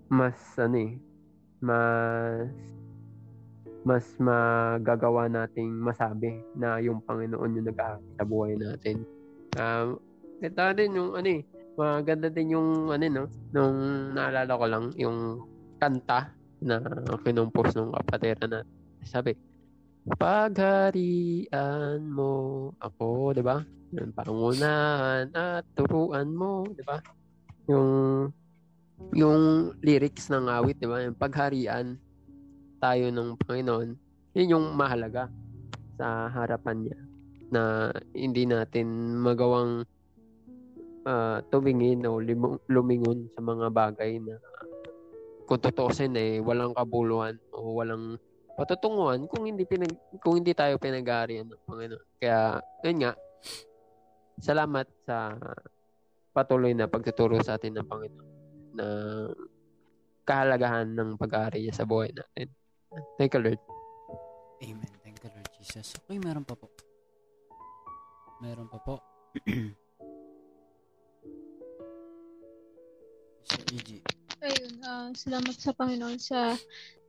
mas 0.07 0.38
ano 0.59 0.79
eh, 0.79 0.94
mas 1.59 2.69
mas 3.85 4.05
magagawa 4.21 5.31
nating 5.31 5.73
masabi 5.73 6.45
na 6.53 6.77
yung 6.85 7.01
Panginoon 7.05 7.57
yung 7.57 7.66
nag 7.66 7.81
sa 8.21 8.25
buhay 8.29 8.61
natin. 8.61 9.09
Um, 9.57 9.97
ito 10.40 10.61
din 10.77 10.97
yung 10.97 11.16
ano 11.16 11.29
eh, 11.29 11.43
maganda 11.81 12.29
din 12.29 12.57
yung 12.57 12.93
ano 12.93 13.05
no, 13.09 13.25
nung 13.57 13.77
naalala 14.12 14.53
ko 14.53 14.64
lang 14.69 14.85
yung 15.01 15.40
kanta 15.81 16.29
na 16.61 16.77
kinumpos 17.25 17.73
ng 17.73 17.97
kapatera 17.97 18.45
na 18.45 18.61
sabi, 19.05 19.33
Pagharian 20.01 22.01
mo 22.09 22.33
ako, 22.81 23.37
di 23.37 23.45
ba? 23.45 23.61
Yung 23.93 24.16
pangunahan 24.16 25.29
at 25.37 25.64
turuan 25.77 26.33
mo, 26.33 26.64
di 26.73 26.85
ba? 26.85 27.01
Yung 27.69 27.88
yung 29.16 29.73
lyrics 29.81 30.29
ng 30.29 30.49
awit, 30.49 30.77
di 30.81 30.88
ba? 30.88 31.05
Yung 31.05 31.16
pagharian, 31.16 32.01
tayo 32.81 33.12
ng 33.12 33.37
Panginoon, 33.45 33.88
yun 34.35 34.53
yung 34.57 34.66
mahalaga 34.75 35.29
sa 36.01 36.33
harapan 36.33 36.77
niya 36.88 36.99
na 37.51 37.62
hindi 38.16 38.49
natin 38.49 39.21
magawang 39.21 39.85
uh, 41.05 41.38
tumingin 41.53 42.07
o 42.09 42.23
lumingon 42.71 43.29
sa 43.37 43.40
mga 43.45 43.66
bagay 43.69 44.16
na 44.23 44.40
kung 45.45 45.61
tutusin 45.61 46.14
eh 46.14 46.38
walang 46.38 46.73
kabuluhan 46.73 47.35
o 47.51 47.75
walang 47.75 48.16
patutunguhan 48.55 49.27
kung 49.27 49.51
hindi 49.51 49.66
pinag 49.66 49.90
kung 50.23 50.38
hindi 50.38 50.55
tayo 50.55 50.79
pinag-aarian 50.79 51.51
ng 51.51 51.62
Panginoon. 51.66 52.07
Kaya 52.23 52.62
yun 52.87 52.97
nga 53.03 53.12
salamat 54.38 54.87
sa 55.03 55.35
patuloy 56.31 56.71
na 56.73 56.87
pagtuturo 56.87 57.43
sa 57.43 57.59
atin 57.59 57.83
ng 57.83 57.88
Panginoon 57.88 58.31
na 58.79 58.87
kahalagahan 60.23 60.87
ng 60.95 61.19
pag-aari 61.19 61.66
niya 61.66 61.75
sa 61.75 61.88
buhay 61.88 62.14
natin. 62.14 62.60
Thank 63.18 63.35
you, 63.35 63.40
Lord. 63.40 63.61
Amen. 64.62 64.90
Thank 65.05 65.22
you, 65.22 65.31
Lord 65.31 65.48
Jesus. 65.59 65.94
Okay, 65.94 66.18
meron 66.18 66.42
pa 66.42 66.59
po. 66.59 66.66
Meron 68.42 68.66
pa 68.66 68.79
po. 68.83 68.98
Sir 73.46 73.62
E.G. 73.70 74.03
Ayun, 74.40 74.81
uh, 74.88 75.12
salamat 75.12 75.53
sa 75.53 75.76
Panginoon 75.76 76.16
sa 76.16 76.57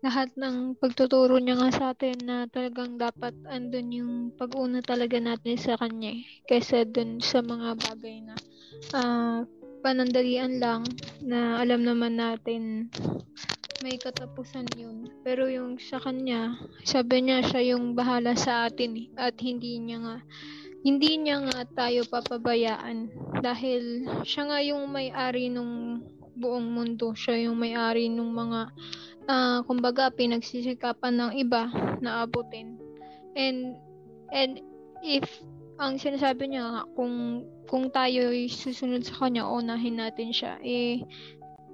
lahat 0.04 0.34
ng 0.36 0.76
pagtuturo 0.82 1.40
niya 1.40 1.56
nga 1.62 1.70
sa 1.72 1.86
atin 1.96 2.18
na 2.26 2.50
talagang 2.50 2.98
dapat 3.00 3.32
andun 3.48 3.94
yung 3.94 4.14
pag-una 4.36 4.82
talaga 4.82 5.22
natin 5.22 5.56
sa 5.56 5.78
Kanya 5.78 6.12
eh, 6.18 6.26
kaysa 6.50 6.84
dun 6.90 7.22
sa 7.22 7.40
mga 7.40 7.78
bagay 7.78 8.26
na 8.26 8.36
uh, 8.98 9.46
panandalian 9.86 10.58
lang 10.58 10.84
na 11.22 11.62
alam 11.62 11.86
naman 11.86 12.18
natin 12.18 12.90
may 13.82 13.98
katapusan 13.98 14.70
yun. 14.78 15.10
Pero 15.26 15.50
yung 15.50 15.82
sa 15.82 15.98
kanya, 15.98 16.58
sabi 16.86 17.26
niya 17.26 17.42
siya 17.42 17.76
yung 17.76 17.98
bahala 17.98 18.38
sa 18.38 18.70
atin 18.70 18.94
eh. 18.96 19.08
At 19.18 19.42
hindi 19.42 19.82
niya 19.82 19.98
nga 20.02 20.18
hindi 20.82 21.14
niya 21.22 21.46
nga 21.46 21.62
tayo 21.78 22.02
papabayaan 22.10 23.14
dahil 23.46 24.10
siya 24.26 24.50
nga 24.50 24.60
yung 24.66 24.90
may-ari 24.90 25.50
nung 25.54 26.02
buong 26.38 26.74
mundo. 26.74 27.14
Siya 27.14 27.50
yung 27.50 27.58
may-ari 27.62 28.10
nung 28.10 28.34
mga 28.34 28.74
uh, 29.30 29.60
kumbaga 29.66 30.10
pinagsisikapan 30.10 31.14
ng 31.18 31.32
iba 31.38 31.70
na 32.02 32.26
abutin. 32.26 32.82
And 33.38 33.78
and 34.34 34.62
if 35.06 35.26
ang 35.82 35.98
sinasabi 35.98 36.54
niya 36.54 36.86
kung 36.94 37.46
kung 37.66 37.90
tayo 37.90 38.30
ay 38.30 38.50
susunod 38.50 39.06
sa 39.06 39.26
kanya, 39.26 39.50
unahin 39.50 40.02
natin 40.02 40.30
siya. 40.34 40.58
Eh 40.62 41.02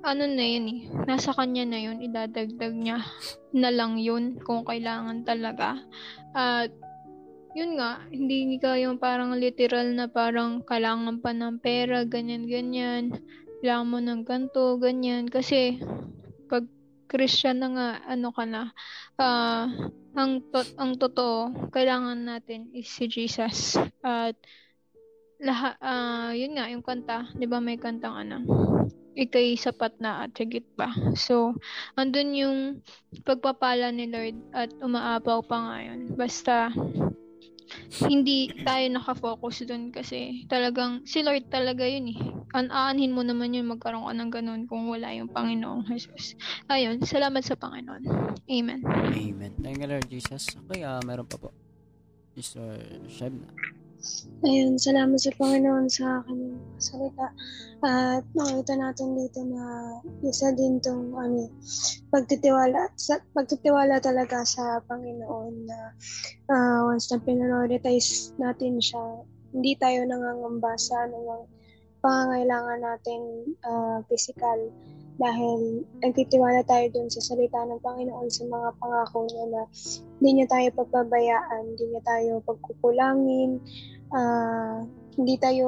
ano 0.07 0.23
na 0.23 0.45
yun 0.47 0.65
eh, 0.71 0.79
nasa 1.03 1.35
kanya 1.35 1.67
na 1.67 1.83
yun, 1.83 1.99
idadagdag 1.99 2.71
niya 2.71 3.03
na 3.51 3.67
lang 3.67 3.99
yun 3.99 4.39
kung 4.39 4.63
kailangan 4.63 5.27
talaga. 5.27 5.83
At 6.31 6.71
yun 7.51 7.75
nga, 7.75 7.99
hindi 8.07 8.55
ka 8.55 8.79
yung 8.79 9.03
parang 9.03 9.35
literal 9.35 9.91
na 9.91 10.07
parang 10.07 10.63
kailangan 10.63 11.19
pa 11.19 11.35
ng 11.35 11.59
pera, 11.59 12.07
ganyan-ganyan, 12.07 13.19
kailangan 13.59 13.91
mo 13.91 13.99
ng 13.99 14.21
ganto, 14.23 14.79
ganyan. 14.79 15.27
Kasi 15.27 15.81
pag 16.47 16.63
Christian 17.11 17.59
na 17.59 17.67
nga, 17.75 17.89
ano 18.07 18.29
ka 18.31 18.43
na, 18.47 18.71
uh, 19.19 19.65
ang, 20.15 20.31
to- 20.53 20.75
ang 20.79 20.95
totoo, 20.95 21.67
kailangan 21.73 22.23
natin 22.23 22.71
is 22.71 22.87
si 22.87 23.11
Jesus. 23.11 23.75
At 24.05 24.39
lahat, 25.41 25.75
uh, 25.83 26.31
yun 26.31 26.55
nga, 26.55 26.71
yung 26.71 26.85
kanta, 26.85 27.27
di 27.35 27.43
ba 27.49 27.59
may 27.59 27.81
kantang 27.81 28.15
ano, 28.15 28.37
ikay 29.17 29.57
sapat 29.57 29.97
na 29.97 30.29
at 30.29 30.33
higit 30.37 30.63
pa. 30.77 30.93
So, 31.17 31.57
andun 31.97 32.37
yung 32.37 32.59
pagpapala 33.25 33.89
ni 33.89 34.05
Lord 34.05 34.37
at 34.53 34.69
umaapaw 34.77 35.41
pa 35.41 35.57
ngayon. 35.57 36.13
Basta, 36.13 36.69
hindi 38.07 38.47
tayo 38.63 38.85
nakafocus 38.87 39.67
doon 39.67 39.91
kasi 39.91 40.47
talagang 40.47 41.03
si 41.03 41.19
Lord 41.25 41.51
talaga 41.51 41.83
yun 41.83 42.13
eh. 42.15 42.19
An-aanhin 42.55 43.11
mo 43.11 43.25
naman 43.25 43.51
yun 43.51 43.67
magkaroon 43.67 44.07
ka 44.07 44.13
ng 44.15 44.31
ganun 44.31 44.61
kung 44.69 44.87
wala 44.87 45.11
yung 45.11 45.27
Panginoong 45.27 45.83
Jesus. 45.91 46.39
Ayun, 46.71 47.03
salamat 47.03 47.43
sa 47.43 47.59
Panginoon. 47.59 48.03
Amen. 48.47 48.81
Amen. 49.11 49.51
Thank 49.59 49.83
you, 49.83 49.87
Lord 49.89 50.07
Jesus. 50.07 50.47
Okay, 50.67 50.87
ah 50.87 51.03
meron 51.03 51.27
pa 51.27 51.35
po. 51.35 51.51
Mr. 52.37 52.79
Shebna. 53.09 53.49
Ayun, 54.45 54.77
salamat 54.77 55.17
sa 55.17 55.33
Panginoon 55.33 55.89
sa 55.89 56.21
kanyang 56.29 56.61
salita. 56.77 57.27
At 57.81 58.21
nakita 58.37 58.77
natin 58.77 59.17
dito 59.17 59.41
na 59.49 59.97
isa 60.21 60.53
din 60.53 60.77
tong 60.77 61.17
ano, 61.17 61.49
pagtitiwala, 62.13 62.93
sa, 62.93 63.17
pagtitiwala 63.33 63.97
talaga 63.97 64.45
sa 64.45 64.77
Panginoon 64.85 65.53
na 65.65 65.79
uh, 66.53 66.79
once 66.85 67.09
na 67.09 67.17
pinorioritize 67.17 68.37
natin 68.37 68.77
siya, 68.77 69.25
hindi 69.57 69.73
tayo 69.81 70.05
nangangamba 70.05 70.77
sa 70.77 71.09
anumang 71.09 71.49
pangangailangan 72.01 72.79
natin 72.81 73.21
uh, 73.65 73.99
physical 74.05 74.69
dahil 75.17 75.81
nagtitiwala 76.05 76.61
tayo 76.69 76.85
dun 76.93 77.09
sa 77.09 77.21
salita 77.21 77.57
ng 77.65 77.81
Panginoon 77.81 78.29
sa 78.29 78.45
mga 78.45 78.69
pangako 78.77 79.25
niya 79.25 79.45
na 79.49 79.61
hindi 80.21 80.29
niya 80.37 80.47
tayo 80.49 80.67
pagpabayaan, 80.77 81.61
hindi 81.73 81.83
niya 81.89 82.01
tayo 82.05 82.31
pagkukulangin, 82.45 83.51
uh, 84.13 84.85
hindi 85.17 85.35
tayo 85.41 85.67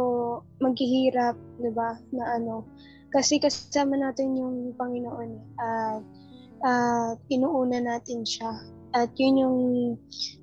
maghihirap, 0.62 1.34
'di 1.58 1.72
ba? 1.74 1.98
Na 2.14 2.38
ano, 2.38 2.70
kasi 3.10 3.42
kasama 3.42 3.98
natin 3.98 4.38
yung 4.38 4.78
Panginoon 4.78 5.30
uh, 5.58 5.98
uh, 6.62 7.12
inuuna 7.34 7.82
natin 7.82 8.22
siya. 8.22 8.54
At 8.90 9.14
yun 9.22 9.38
yung 9.38 9.60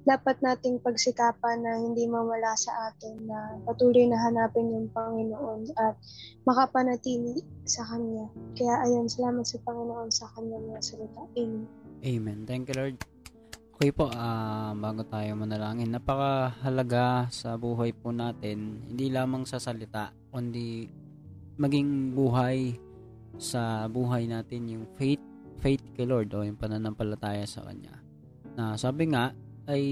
dapat 0.07 0.39
nating 0.39 0.79
pagsikapan 0.79 1.67
na 1.67 1.83
hindi 1.83 2.07
mawala 2.07 2.55
sa 2.55 2.95
atin 2.95 3.27
na 3.27 3.59
patuloy 3.67 4.07
na 4.07 4.23
hanapin 4.23 4.71
yung 4.71 4.87
Panginoon 4.95 5.75
at 5.75 5.99
makapanatili 6.47 7.43
sa 7.67 7.83
Kanya. 7.91 8.31
Kaya 8.55 8.87
ayun, 8.87 9.11
salamat 9.11 9.43
sa 9.43 9.59
Panginoon 9.67 10.11
sa 10.15 10.31
Kanya 10.31 10.63
mga 10.63 10.79
salita. 10.79 11.23
Amen. 11.35 11.67
Amen. 12.07 12.39
Thank 12.47 12.71
you, 12.71 12.79
Lord. 12.79 12.97
Okay 13.77 13.91
po, 13.91 14.09
uh, 14.15 14.73
bago 14.79 15.03
tayo 15.11 15.37
manalangin, 15.37 15.91
napakahalaga 15.91 17.27
sa 17.35 17.59
buhay 17.59 17.91
po 17.93 18.15
natin, 18.15 18.79
hindi 18.89 19.11
lamang 19.11 19.43
sa 19.45 19.59
salita, 19.59 20.15
kundi 20.31 20.87
maging 21.59 22.15
buhay 22.15 22.79
sa 23.37 23.85
buhay 23.91 24.31
natin 24.31 24.71
yung 24.71 24.87
faith, 24.97 25.21
faith 25.61 25.83
kay 25.93 26.09
Lord 26.09 26.33
o 26.33 26.47
yung 26.47 26.57
pananampalataya 26.57 27.45
sa 27.45 27.69
Kanya 27.69 28.06
na 28.57 28.73
sabi 28.81 29.13
nga 29.13 29.37
ay 29.69 29.85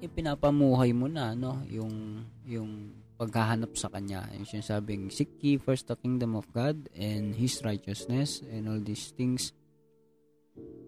ipinapamuhay 0.00 0.96
mo 0.96 1.06
na 1.10 1.36
no 1.36 1.60
yung 1.68 2.24
yung 2.48 2.96
paghahanap 3.18 3.74
sa 3.74 3.90
kanya. 3.90 4.30
Yung 4.32 4.46
sinasabing 4.46 5.10
seek 5.10 5.36
ye 5.42 5.58
first 5.58 5.90
the 5.90 5.98
kingdom 5.98 6.38
of 6.38 6.46
God 6.54 6.86
and 6.94 7.34
his 7.34 7.58
righteousness 7.66 8.40
and 8.46 8.70
all 8.70 8.78
these 8.78 9.10
things 9.12 9.50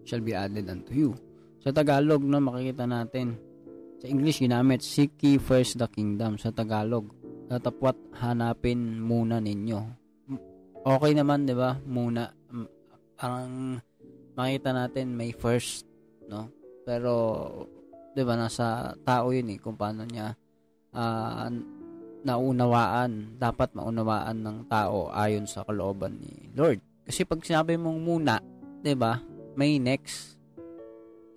shall 0.07 0.23
be 0.23 0.31
added 0.31 0.71
unto 0.71 0.95
you. 0.95 1.11
Sa 1.59 1.75
Tagalog 1.75 2.23
no 2.23 2.39
makikita 2.39 2.87
natin 2.87 3.35
sa 4.01 4.07
English 4.09 4.41
ginamit 4.41 4.81
seek 4.81 5.19
ye 5.21 5.37
first 5.37 5.77
the 5.77 5.85
kingdom. 5.91 6.39
Sa 6.39 6.55
Tagalog 6.55 7.11
tatapwat 7.51 7.99
hanapin 8.23 9.03
muna 9.03 9.43
ninyo. 9.43 9.79
Okay 10.81 11.11
naman 11.13 11.45
'di 11.45 11.53
ba? 11.53 11.77
Muna. 11.83 12.31
Ang 13.21 13.77
makita 14.33 14.71
natin 14.73 15.13
may 15.13 15.35
first 15.35 15.83
no 16.31 16.60
pero, 16.91 17.47
di 18.11 18.19
ba, 18.27 18.35
nasa 18.35 18.91
tao 19.07 19.31
yun 19.31 19.55
eh, 19.55 19.59
kung 19.63 19.79
paano 19.79 20.03
niya 20.03 20.35
uh, 20.91 21.47
naunawaan, 22.27 23.39
dapat 23.39 23.71
maunawaan 23.71 24.43
ng 24.43 24.57
tao 24.67 25.07
ayon 25.07 25.47
sa 25.47 25.63
kalooban 25.63 26.19
ni 26.19 26.51
Lord. 26.51 26.83
Kasi 27.07 27.23
pag 27.23 27.39
sinabi 27.47 27.79
mong 27.79 27.99
muna, 28.03 28.43
di 28.83 28.91
ba, 28.91 29.23
may 29.55 29.79
next. 29.79 30.35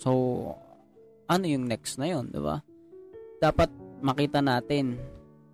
So, 0.03 0.11
ano 1.31 1.45
yung 1.47 1.71
next 1.71 2.03
na 2.03 2.11
yun, 2.11 2.35
di 2.35 2.43
ba? 2.43 2.59
Dapat 3.39 3.71
makita 4.03 4.43
natin, 4.43 4.99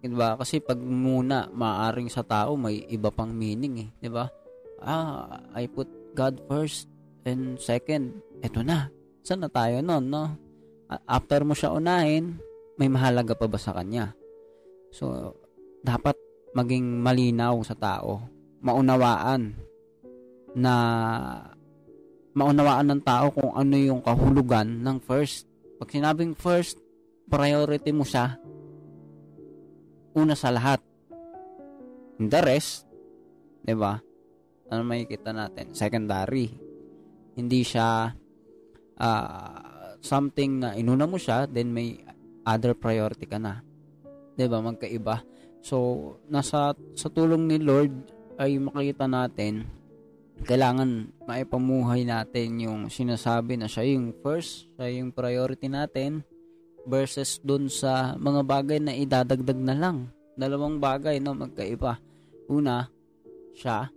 di 0.01 0.09
ba? 0.17 0.41
Kasi 0.41 0.65
pag 0.65 0.81
muna, 0.81 1.53
maaring 1.53 2.09
sa 2.09 2.25
tao, 2.25 2.57
may 2.57 2.89
iba 2.89 3.13
pang 3.13 3.37
meaning 3.37 3.85
eh, 3.85 3.91
di 4.01 4.09
ba? 4.09 4.33
Ah, 4.81 5.45
I 5.53 5.69
put 5.69 5.93
God 6.17 6.41
first 6.49 6.89
and 7.29 7.61
second, 7.61 8.25
eto 8.41 8.65
na, 8.65 8.89
Saan 9.21 9.45
na 9.45 9.51
tayo 9.53 9.81
nun, 9.85 10.09
no? 10.09 10.25
After 11.07 11.47
mo 11.47 11.55
siya 11.55 11.71
unahin, 11.77 12.41
may 12.81 12.89
mahalaga 12.89 13.37
pa 13.37 13.47
ba 13.47 13.61
sa 13.61 13.77
kanya? 13.77 14.17
So, 14.91 15.37
dapat 15.85 16.17
maging 16.57 17.05
malinaw 17.05 17.61
sa 17.63 17.79
tao. 17.79 18.27
Maunawaan 18.61 19.55
na 20.59 20.75
maunawaan 22.35 22.91
ng 22.91 23.03
tao 23.07 23.31
kung 23.31 23.55
ano 23.55 23.75
yung 23.79 24.03
kahulugan 24.03 24.83
ng 24.83 24.99
first. 25.03 25.47
Pag 25.79 25.95
sinabing 25.95 26.35
first, 26.35 26.79
priority 27.31 27.95
mo 27.95 28.03
siya 28.03 28.37
una 30.15 30.35
sa 30.35 30.51
lahat. 30.51 30.83
In 32.19 32.29
the 32.29 32.41
rest, 32.43 32.85
'di 33.63 33.75
ba? 33.79 33.97
Ano 34.71 34.83
makikita 34.87 35.31
natin? 35.31 35.73
Secondary. 35.75 36.51
Hindi 37.35 37.61
siya 37.63 38.11
uh, 39.01 39.97
something 40.05 40.61
na 40.61 40.77
inuna 40.77 41.09
mo 41.09 41.17
siya, 41.17 41.49
then 41.49 41.73
may 41.73 42.05
other 42.45 42.77
priority 42.77 43.25
ka 43.25 43.41
na. 43.41 43.65
'Di 44.37 44.45
ba? 44.47 44.61
Magkaiba. 44.61 45.25
So, 45.61 45.77
nasa 46.29 46.73
sa 46.77 47.09
tulong 47.13 47.49
ni 47.49 47.61
Lord 47.61 47.93
ay 48.41 48.57
makita 48.57 49.05
natin 49.05 49.69
kailangan 50.45 51.13
maipamuhay 51.29 52.09
natin 52.09 52.65
yung 52.65 52.81
sinasabi 52.89 53.61
na 53.61 53.69
siya 53.69 53.85
yung 53.93 54.17
first, 54.25 54.73
siya 54.77 54.89
yung 55.01 55.13
priority 55.13 55.69
natin 55.69 56.25
versus 56.89 57.37
dun 57.45 57.69
sa 57.69 58.17
mga 58.17 58.41
bagay 58.49 58.79
na 58.81 58.97
idadagdag 58.97 59.61
na 59.61 59.77
lang. 59.77 60.09
Dalawang 60.41 60.81
bagay, 60.81 61.21
no, 61.21 61.37
magkaiba. 61.37 62.01
Una, 62.49 62.89
siya, 63.53 63.93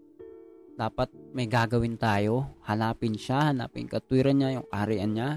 dapat 0.76 1.08
may 1.34 1.50
gagawin 1.50 1.98
tayo. 1.98 2.62
Hanapin 2.70 3.18
siya, 3.18 3.52
hanapin 3.52 3.90
katwiran 3.90 4.38
niya, 4.38 4.62
yung 4.62 4.68
kaharian 4.70 5.12
niya. 5.18 5.30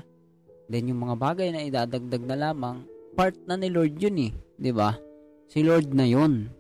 Then 0.68 0.92
yung 0.92 1.00
mga 1.02 1.16
bagay 1.16 1.48
na 1.50 1.64
idadagdag 1.64 2.22
na 2.28 2.37
lamang, 2.37 2.85
part 3.16 3.35
na 3.48 3.56
ni 3.56 3.72
Lord 3.72 3.96
yun 3.96 4.30
eh. 4.30 4.32
ba? 4.37 4.61
Diba? 4.61 4.90
Si 5.48 5.64
Lord 5.64 5.90
na 5.96 6.04
yun. 6.04 6.52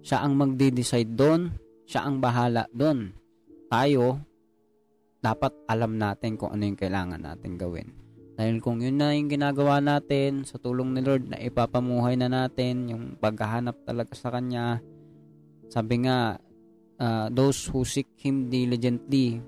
Siya 0.00 0.24
ang 0.24 0.40
magde-decide 0.40 1.12
doon. 1.12 1.52
Siya 1.84 2.08
ang 2.08 2.24
bahala 2.24 2.64
doon. 2.72 3.12
Tayo, 3.68 4.24
dapat 5.20 5.52
alam 5.68 6.00
natin 6.00 6.40
kung 6.40 6.54
ano 6.54 6.64
yung 6.64 6.78
kailangan 6.78 7.20
natin 7.20 7.60
gawin. 7.60 7.92
Dahil 8.38 8.62
kung 8.62 8.78
yun 8.78 9.02
na 9.02 9.18
yung 9.18 9.26
ginagawa 9.26 9.82
natin 9.82 10.46
sa 10.46 10.62
tulong 10.62 10.94
ni 10.94 11.02
Lord 11.02 11.26
na 11.26 11.42
ipapamuhay 11.42 12.14
na 12.14 12.30
natin, 12.30 12.86
yung 12.86 13.04
paghahanap 13.18 13.82
talaga 13.82 14.14
sa 14.14 14.30
Kanya, 14.30 14.78
sabi 15.66 16.06
nga, 16.06 16.38
uh, 16.98 17.26
those 17.32 17.66
who 17.70 17.86
seek 17.86 18.10
Him 18.18 18.50
diligently, 18.50 19.40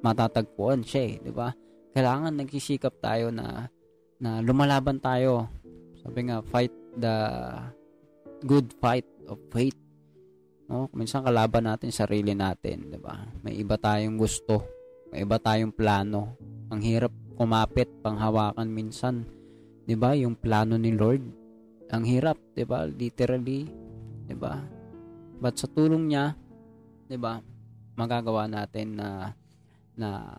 matatagpuan 0.00 0.84
siya 0.84 1.02
eh, 1.04 1.14
di 1.20 1.32
ba? 1.32 1.52
Kailangan 1.90 2.38
nagsisikap 2.38 3.02
tayo 3.02 3.34
na 3.34 3.66
na 4.20 4.44
lumalaban 4.44 5.00
tayo. 5.00 5.48
Sabi 6.00 6.28
nga, 6.28 6.44
fight 6.44 6.72
the 6.96 7.16
good 8.44 8.72
fight 8.80 9.08
of 9.28 9.40
faith. 9.52 9.76
No? 10.70 10.86
Minsan 10.94 11.26
kalaban 11.26 11.66
natin 11.66 11.90
sarili 11.90 12.32
natin, 12.32 12.88
'di 12.88 12.98
ba? 13.00 13.26
May 13.42 13.58
iba 13.58 13.74
tayong 13.74 14.16
gusto, 14.16 14.62
may 15.10 15.26
iba 15.26 15.36
tayong 15.36 15.74
plano. 15.74 16.38
Ang 16.70 16.80
hirap 16.86 17.10
kumapit, 17.34 17.90
panghawakan 18.00 18.70
minsan, 18.70 19.26
'di 19.84 19.96
ba? 19.98 20.14
Yung 20.14 20.38
plano 20.38 20.78
ni 20.78 20.94
Lord. 20.94 21.24
Ang 21.90 22.04
hirap, 22.06 22.38
'di 22.54 22.64
ba? 22.64 22.86
Literally, 22.86 23.66
'di 24.30 24.36
ba? 24.38 24.62
But 25.40 25.58
sa 25.58 25.66
tulong 25.66 26.12
niya, 26.12 26.38
'di 27.10 27.18
ba? 27.18 27.42
Magagawa 27.98 28.46
natin 28.46 28.94
na 28.94 29.34
na 29.98 30.38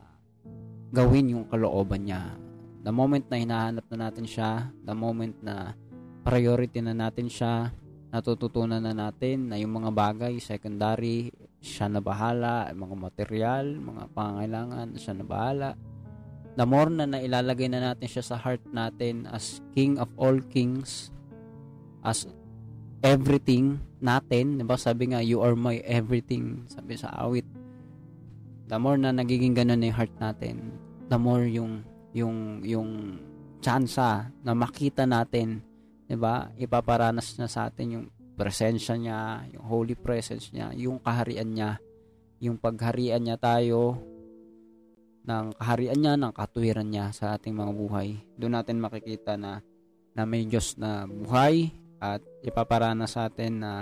gawin 0.95 1.35
yung 1.35 1.45
kalooban 1.51 2.07
niya. 2.07 2.31
The 2.81 2.95
moment 2.95 3.27
na 3.27 3.37
hinahanap 3.37 3.85
na 3.91 4.07
natin 4.07 4.23
siya, 4.23 4.71
the 4.87 4.95
moment 4.95 5.35
na 5.43 5.75
priority 6.23 6.79
na 6.79 6.95
natin 6.95 7.27
siya, 7.27 7.69
natututunan 8.09 8.81
na 8.81 8.95
natin 8.95 9.51
na 9.51 9.59
yung 9.59 9.83
mga 9.83 9.91
bagay, 9.93 10.39
secondary, 10.41 11.29
siya 11.61 11.91
na 11.91 12.01
bahala, 12.01 12.73
mga 12.73 12.95
material, 12.97 13.77
mga 13.77 14.03
pangangailangan, 14.17 14.87
siya 14.97 15.13
na 15.13 15.25
bahala. 15.27 15.69
The 16.57 16.65
more 16.65 16.89
na 16.89 17.05
nailalagay 17.05 17.69
na 17.69 17.93
natin 17.93 18.09
siya 18.09 18.25
sa 18.25 18.35
heart 18.35 18.65
natin 18.73 19.29
as 19.29 19.61
King 19.77 20.01
of 20.01 20.09
all 20.17 20.41
kings, 20.49 21.13
as 22.01 22.25
everything 23.01 23.81
natin, 24.01 24.61
'di 24.61 24.65
ba? 24.65 24.77
Sabi 24.77 25.13
nga, 25.13 25.21
you 25.21 25.41
are 25.41 25.57
my 25.57 25.81
everything, 25.85 26.65
sabi 26.69 26.97
sa 26.97 27.13
awit. 27.21 27.45
The 28.71 28.77
more 28.79 28.95
na 28.95 29.11
nagiging 29.11 29.57
ganun 29.57 29.83
yung 29.83 29.97
heart 29.97 30.15
natin, 30.21 30.71
the 31.11 31.19
more 31.19 31.43
yung 31.43 31.83
yung 32.15 32.63
yung 32.63 33.19
chance 33.59 33.99
na 34.41 34.53
makita 34.53 35.03
natin, 35.05 35.61
'di 36.07 36.15
ba? 36.17 36.49
Ipaparanas 36.55 37.35
niya 37.35 37.49
sa 37.49 37.67
atin 37.67 37.87
yung 37.99 38.05
presensya 38.37 38.95
niya, 38.95 39.45
yung 39.53 39.65
holy 39.65 39.93
presence 39.97 40.49
niya, 40.55 40.71
yung 40.73 40.97
kaharian 40.97 41.51
niya, 41.51 41.77
yung 42.41 42.57
pagharian 42.57 43.21
niya 43.21 43.37
tayo 43.37 44.01
ng 45.21 45.53
kaharian 45.53 45.99
niya, 46.01 46.13
ng 46.17 46.33
katuwiran 46.33 46.89
niya 46.89 47.13
sa 47.13 47.37
ating 47.37 47.53
mga 47.53 47.73
buhay. 47.77 48.17
Doon 48.33 48.57
natin 48.57 48.81
makikita 48.81 49.37
na 49.37 49.61
na 50.17 50.25
may 50.25 50.43
Diyos 50.49 50.75
na 50.81 51.05
buhay 51.05 51.69
at 52.01 52.21
ipaparanas 52.41 53.13
sa 53.13 53.29
atin 53.29 53.61
na 53.61 53.73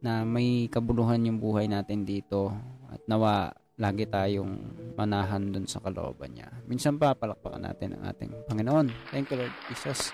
na 0.00 0.24
may 0.24 0.64
kabuluhan 0.72 1.28
yung 1.28 1.36
buhay 1.36 1.68
natin 1.68 2.08
dito 2.08 2.48
at 2.88 3.04
nawa 3.04 3.52
lagi 3.76 4.08
tayong 4.08 4.52
manahan 4.96 5.52
dun 5.52 5.68
sa 5.68 5.80
kalooban 5.80 6.36
niya. 6.36 6.48
Minsan 6.64 6.96
pa 6.96 7.12
palakpakan 7.12 7.64
natin 7.68 7.96
ang 7.96 8.08
ating 8.08 8.32
Panginoon. 8.48 8.88
Thank 9.12 9.32
you 9.32 9.40
Lord 9.40 9.52
Jesus. 9.68 10.12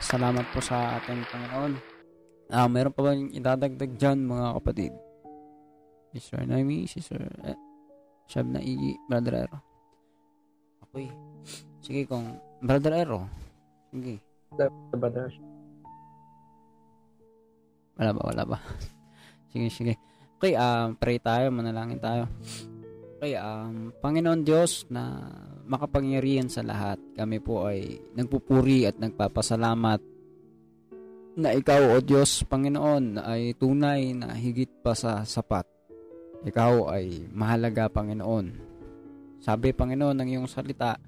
Salamat 0.00 0.44
po 0.52 0.60
sa 0.60 1.00
ating 1.00 1.24
Panginoon. 1.28 1.72
Ah, 2.48 2.68
meron 2.68 2.92
pa 2.92 3.00
ba 3.04 3.12
yung 3.12 3.32
idadagdag 3.32 3.92
dyan 3.96 4.24
mga 4.24 4.56
kapatid? 4.60 4.92
Sister 6.16 6.48
Naomi, 6.48 6.88
Sister 6.88 7.20
eh, 7.44 7.58
Shab 8.28 8.48
na 8.48 8.60
Igi, 8.60 8.96
Brother 9.08 9.44
Ero. 9.44 9.58
Okay. 10.88 11.12
Sige 11.84 12.08
kung 12.08 12.40
Brother 12.64 12.96
Ero. 12.96 13.28
Sige. 13.92 14.20
Brother. 14.96 15.47
Wala 17.98 18.10
ba, 18.14 18.22
wala 18.30 18.42
ba? 18.46 18.58
sige, 19.50 19.68
sige. 19.74 19.94
Okay, 20.38 20.54
um, 20.54 20.94
pray 20.94 21.18
tayo, 21.18 21.50
manalangin 21.50 21.98
tayo. 21.98 22.30
Okay, 23.18 23.34
um, 23.34 23.90
Panginoon 23.98 24.46
Diyos 24.46 24.86
na 24.86 25.26
makapangyarihan 25.66 26.46
sa 26.46 26.62
lahat, 26.62 27.02
kami 27.18 27.42
po 27.42 27.66
ay 27.66 27.98
nagpupuri 28.14 28.86
at 28.86 28.96
nagpapasalamat 29.02 29.98
na 31.38 31.54
ikaw, 31.54 31.94
O 31.94 32.02
Diyos, 32.02 32.42
Panginoon, 32.46 33.22
ay 33.22 33.54
tunay 33.54 34.10
na 34.10 34.34
higit 34.34 34.70
pa 34.82 34.90
sa 34.98 35.22
sapat. 35.22 35.62
Ikaw 36.42 36.90
ay 36.98 37.30
mahalaga, 37.30 37.86
Panginoon. 37.86 38.46
Sabi, 39.38 39.70
Panginoon, 39.70 40.18
ng 40.18 40.28
iyong 40.34 40.50
salita, 40.50 40.98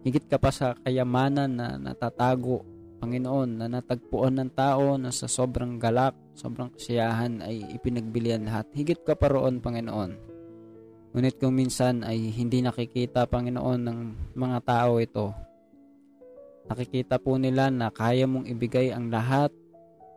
higit 0.00 0.24
ka 0.32 0.40
pa 0.40 0.48
sa 0.48 0.72
kayamanan 0.80 1.60
na 1.60 1.76
natatago 1.76 2.64
Panginoon, 3.00 3.64
na 3.64 3.66
natagpuan 3.66 4.36
ng 4.36 4.52
tao 4.52 5.00
na 5.00 5.08
sa 5.08 5.24
sobrang 5.24 5.80
galak, 5.80 6.12
sobrang 6.36 6.68
kasiyahan 6.76 7.40
ay 7.40 7.64
ipinagbilian 7.80 8.44
lahat. 8.44 8.68
Higit 8.76 9.00
ka 9.00 9.16
pa 9.16 9.32
roon, 9.32 9.64
Panginoon. 9.64 10.12
Ngunit 11.16 11.40
kung 11.40 11.56
minsan 11.56 12.04
ay 12.04 12.28
hindi 12.30 12.60
nakikita, 12.60 13.24
Panginoon, 13.24 13.80
ng 13.80 13.98
mga 14.36 14.58
tao 14.62 15.00
ito, 15.00 15.32
nakikita 16.68 17.16
po 17.18 17.40
nila 17.40 17.72
na 17.72 17.88
kaya 17.88 18.28
mong 18.28 18.46
ibigay 18.46 18.92
ang 18.92 19.08
lahat 19.08 19.50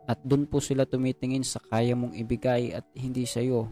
at 0.04 0.20
dun 0.20 0.44
po 0.44 0.60
sila 0.60 0.84
tumitingin 0.84 1.42
sa 1.42 1.58
kaya 1.64 1.96
mong 1.96 2.12
ibigay 2.14 2.76
at 2.76 2.84
hindi 2.94 3.24
sa 3.24 3.40
iyo. 3.40 3.66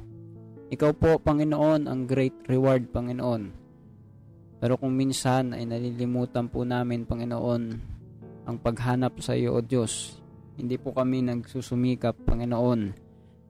Ikaw 0.72 0.90
po, 0.96 1.20
Panginoon, 1.20 1.85
ang 1.85 2.09
great 2.09 2.33
reward, 2.48 2.88
Panginoon. 2.88 3.61
Pero 4.57 4.81
kung 4.81 4.96
minsan 4.96 5.53
ay 5.53 5.68
nalilimutan 5.68 6.48
po 6.48 6.64
namin, 6.64 7.05
Panginoon, 7.05 7.92
ang 8.47 8.57
paghanap 8.59 9.23
sa 9.23 9.39
iyo, 9.39 9.55
O 9.55 9.61
Diyos. 9.63 10.19
Hindi 10.59 10.77
po 10.77 10.93
kami 10.93 11.23
nagsusumikap, 11.25 12.27
Panginoon, 12.27 12.81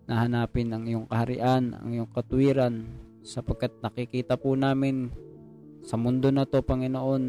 na 0.07 0.15
hanapin 0.23 0.71
ang 0.71 0.85
iyong 0.85 1.07
kaharian, 1.09 1.75
ang 1.75 1.89
iyong 1.91 2.11
katwiran, 2.13 2.87
sapagkat 3.23 3.73
nakikita 3.81 4.37
po 4.37 4.55
namin 4.59 5.11
sa 5.83 5.99
mundo 5.99 6.31
na 6.31 6.47
to, 6.47 6.63
Panginoon, 6.63 7.25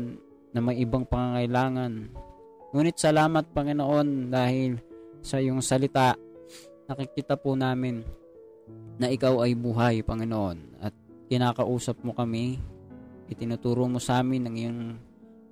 na 0.53 0.59
may 0.61 0.77
ibang 0.83 1.07
pangangailangan. 1.07 2.13
Ngunit 2.73 2.97
salamat, 2.97 3.49
Panginoon, 3.53 4.29
dahil 4.29 4.77
sa 5.23 5.41
iyong 5.41 5.63
salita, 5.63 6.13
nakikita 6.85 7.39
po 7.39 7.57
namin 7.57 8.03
na 8.99 9.09
ikaw 9.09 9.41
ay 9.41 9.57
buhay, 9.57 10.05
Panginoon, 10.05 10.83
at 10.83 10.93
kinakausap 11.31 11.97
mo 12.05 12.13
kami, 12.13 12.61
itinuturo 13.31 13.89
mo 13.89 13.97
sa 13.97 14.21
amin 14.21 14.45
ang 14.45 14.55
iyong 14.55 14.81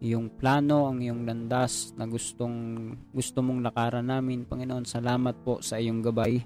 iyong 0.01 0.33
plano, 0.33 0.89
ang 0.89 0.97
iyong 0.97 1.29
landas 1.29 1.93
na 1.93 2.09
gustong 2.09 2.89
gusto 3.13 3.45
mong 3.45 3.61
lakaran 3.61 4.09
namin. 4.09 4.49
Panginoon, 4.49 4.89
salamat 4.89 5.45
po 5.45 5.61
sa 5.61 5.77
iyong 5.77 6.01
gabay 6.01 6.41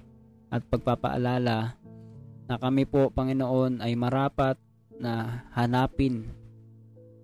at 0.52 0.60
pagpapaalala 0.68 1.80
na 2.46 2.54
kami 2.60 2.84
po, 2.86 3.08
Panginoon, 3.10 3.80
ay 3.80 3.96
marapat 3.96 4.60
na 5.00 5.44
hanapin 5.56 6.30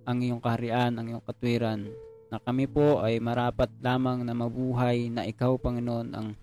ang 0.09 0.18
iyong 0.18 0.42
kaharian, 0.42 0.99
ang 0.99 1.07
iyong 1.07 1.23
katwiran, 1.23 1.87
na 2.33 2.40
kami 2.40 2.66
po 2.66 3.05
ay 3.05 3.21
marapat 3.21 3.71
lamang 3.79 4.25
na 4.27 4.35
mabuhay 4.35 5.12
na 5.12 5.29
ikaw, 5.29 5.61
Panginoon, 5.61 6.09
ang 6.16 6.35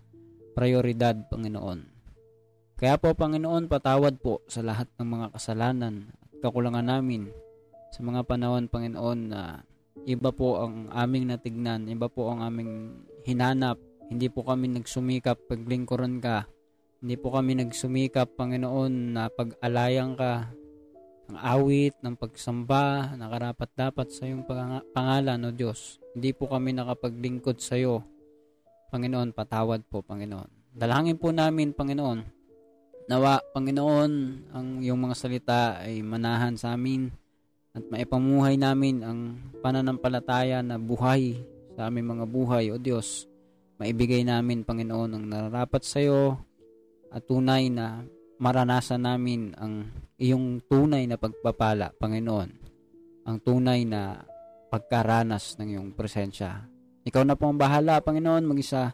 prioridad, 0.56 1.17
Panginoon. 1.28 1.80
Kaya 2.80 2.95
po, 2.95 3.12
Panginoon, 3.12 3.67
patawad 3.67 4.21
po 4.23 4.45
sa 4.47 4.63
lahat 4.63 4.88
ng 4.95 5.08
mga 5.10 5.28
kasalanan 5.36 6.13
at 6.23 6.32
kakulangan 6.39 6.88
namin 6.88 7.28
sa 7.91 8.06
mga 8.06 8.23
panahon, 8.23 8.71
Panginoon, 8.71 9.19
na 9.28 9.67
iba 10.06 10.30
po 10.32 10.64
ang 10.64 10.88
aming 10.94 11.34
natignan, 11.34 11.90
iba 11.90 12.08
po 12.08 12.32
ang 12.32 12.46
aming 12.46 13.04
hinanap. 13.26 13.80
Hindi 14.10 14.32
po 14.32 14.46
kami 14.46 14.72
nagsumikap 14.74 15.50
paglingkuran 15.50 16.22
ka. 16.24 16.48
Hindi 17.00 17.16
po 17.16 17.32
kami 17.32 17.56
nagsumikap, 17.56 18.36
Panginoon, 18.36 19.16
na 19.16 19.32
pag-alayang 19.32 20.20
ka 20.20 20.52
ng 21.32 21.38
awit, 21.40 21.96
ng 22.04 22.18
pagsamba, 22.20 23.16
na 23.16 23.32
karapat 23.32 23.70
dapat 23.72 24.08
sa 24.12 24.28
iyong 24.28 24.44
pangalan, 24.92 25.48
O 25.48 25.54
Diyos. 25.56 26.02
Hindi 26.12 26.36
po 26.36 26.52
kami 26.52 26.76
nakapaglingkod 26.76 27.62
sa 27.64 27.80
iyo. 27.80 28.04
Panginoon, 28.92 29.32
patawad 29.32 29.86
po, 29.88 30.04
Panginoon. 30.04 30.76
Dalangin 30.76 31.16
po 31.16 31.32
namin, 31.32 31.72
Panginoon, 31.72 32.20
nawa, 33.08 33.40
Panginoon, 33.54 34.12
ang 34.52 34.68
iyong 34.82 35.00
mga 35.00 35.16
salita 35.16 35.62
ay 35.80 36.02
manahan 36.04 36.58
sa 36.60 36.76
amin 36.76 37.18
at 37.80 37.86
maipamuhay 37.88 38.60
namin 38.60 39.02
ang 39.02 39.20
pananampalataya 39.63 40.60
na 40.60 40.76
buhay 40.76 41.39
sa 41.80 41.88
aming 41.88 42.20
mga 42.20 42.26
buhay, 42.28 42.65
O 42.76 42.78
Diyos. 42.78 43.26
Maibigay 43.80 44.28
namin, 44.28 44.68
Panginoon, 44.68 45.15
ang 45.15 45.24
nararapat 45.24 45.88
sa 45.88 46.04
iyo 46.04 46.36
at 47.10 47.24
tunay 47.24 47.72
na 47.72 48.04
maranasan 48.38 49.08
namin 49.08 49.56
ang 49.56 49.88
iyong 50.20 50.60
tunay 50.68 51.08
na 51.08 51.15
pagpapala, 51.15 51.96
Panginoon. 51.96 52.50
Ang 53.24 53.38
tunay 53.39 53.88
na 53.88 54.20
pagkaranas 54.68 55.56
ng 55.58 55.80
iyong 55.80 55.89
presensya. 55.96 56.68
Ikaw 57.08 57.24
na 57.24 57.39
po 57.39 57.48
ang 57.48 57.56
bahala, 57.56 58.04
Panginoon, 58.04 58.44
mag-isa 58.44 58.92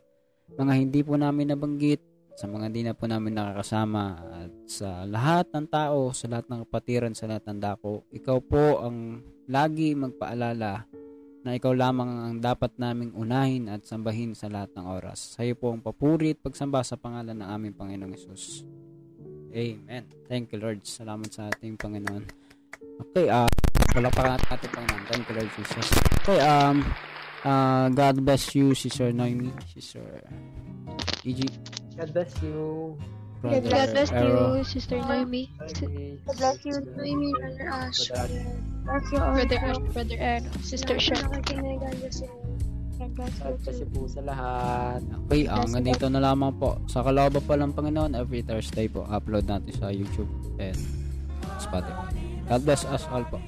mga 0.54 0.74
hindi 0.78 1.02
po 1.02 1.18
namin 1.18 1.58
nabanggit, 1.58 2.02
sa 2.36 2.52
mga 2.52 2.68
di 2.68 2.84
na 2.84 2.92
po 2.92 3.08
namin 3.08 3.32
nakakasama 3.32 4.20
at 4.44 4.52
sa 4.68 5.08
lahat 5.08 5.48
ng 5.56 5.68
tao, 5.72 6.12
sa 6.12 6.28
lahat 6.28 6.52
ng 6.52 6.60
kapatiran, 6.68 7.16
sa 7.16 7.32
lahat 7.32 7.48
ng 7.48 7.60
dako. 7.64 8.04
Ikaw 8.12 8.38
po 8.44 8.84
ang 8.84 9.24
lagi 9.48 9.96
magpaalala 9.96 10.84
na 11.48 11.50
ikaw 11.56 11.72
lamang 11.72 12.12
ang 12.12 12.36
dapat 12.44 12.76
naming 12.76 13.16
unahin 13.16 13.72
at 13.72 13.88
sambahin 13.88 14.36
sa 14.36 14.52
lahat 14.52 14.76
ng 14.76 14.84
oras. 14.84 15.40
Sa 15.40 15.48
iyo 15.48 15.56
po 15.56 15.72
ang 15.72 15.80
papuri 15.80 16.36
at 16.36 16.44
pagsamba 16.44 16.84
sa 16.84 17.00
pangalan 17.00 17.40
ng 17.40 17.48
aming 17.48 17.74
Panginoong 17.78 18.12
Yesus. 18.12 18.68
Amen. 19.56 20.04
Thank 20.28 20.52
you, 20.52 20.60
Lord. 20.60 20.84
Salamat 20.84 21.32
sa 21.32 21.48
ating 21.48 21.80
Panginoon. 21.80 22.28
Okay, 23.08 23.32
uh, 23.32 23.48
wala 23.96 24.12
pa 24.12 24.36
natin 24.36 24.48
ating 24.60 24.74
Panginoon. 24.76 25.04
Thank 25.08 25.24
you, 25.32 25.36
Lord 25.40 25.52
Jesus. 25.56 25.88
Okay, 26.20 26.40
um, 26.44 26.84
uh, 27.48 27.88
God 27.96 28.16
bless 28.28 28.52
you, 28.52 28.76
Sister 28.76 29.16
Noemi, 29.16 29.56
Sister 29.72 30.04
E.G. 31.26 31.50
God 31.98 32.10
bless 32.14 32.32
you. 32.46 32.94
Brother 33.42 33.70
God 33.70 33.90
bless 33.94 34.12
you, 34.14 34.64
Sister 34.64 34.98
Naomi. 35.02 35.50
Okay. 35.62 36.18
God 36.26 36.38
bless 36.38 36.58
you, 36.66 36.76
Noemi, 36.98 37.30
Brother 37.34 37.68
Ash. 37.70 38.02
Bless 38.10 39.06
you. 39.10 39.20
Brother 39.20 39.60
Ash, 39.60 39.82
Brother 39.94 40.18
Aaron, 40.22 40.46
Sister. 40.62 40.96
Nakikinig, 40.98 41.82
God 41.82 41.96
bless 41.98 42.22
you. 42.22 42.30
God 42.96 43.12
God 43.18 43.32
po 43.92 44.08
sa 44.08 44.22
lahat. 44.24 45.04
Okay, 45.28 45.52
ang 45.52 45.68
ganito 45.68 46.08
na 46.08 46.24
lamang 46.24 46.56
po. 46.56 46.80
Sa 46.88 47.04
kalooban 47.04 47.44
pa 47.44 47.60
lang 47.60 47.76
Panginoon, 47.76 48.16
every 48.16 48.40
Thursday 48.40 48.88
po, 48.88 49.04
upload 49.10 49.52
natin 49.52 49.74
sa 49.76 49.92
YouTube 49.92 50.32
and 50.64 50.80
Spotify. 51.60 52.14
God 52.48 52.62
bless 52.64 52.88
us 52.88 53.04
all 53.12 53.26
po. 53.28 53.42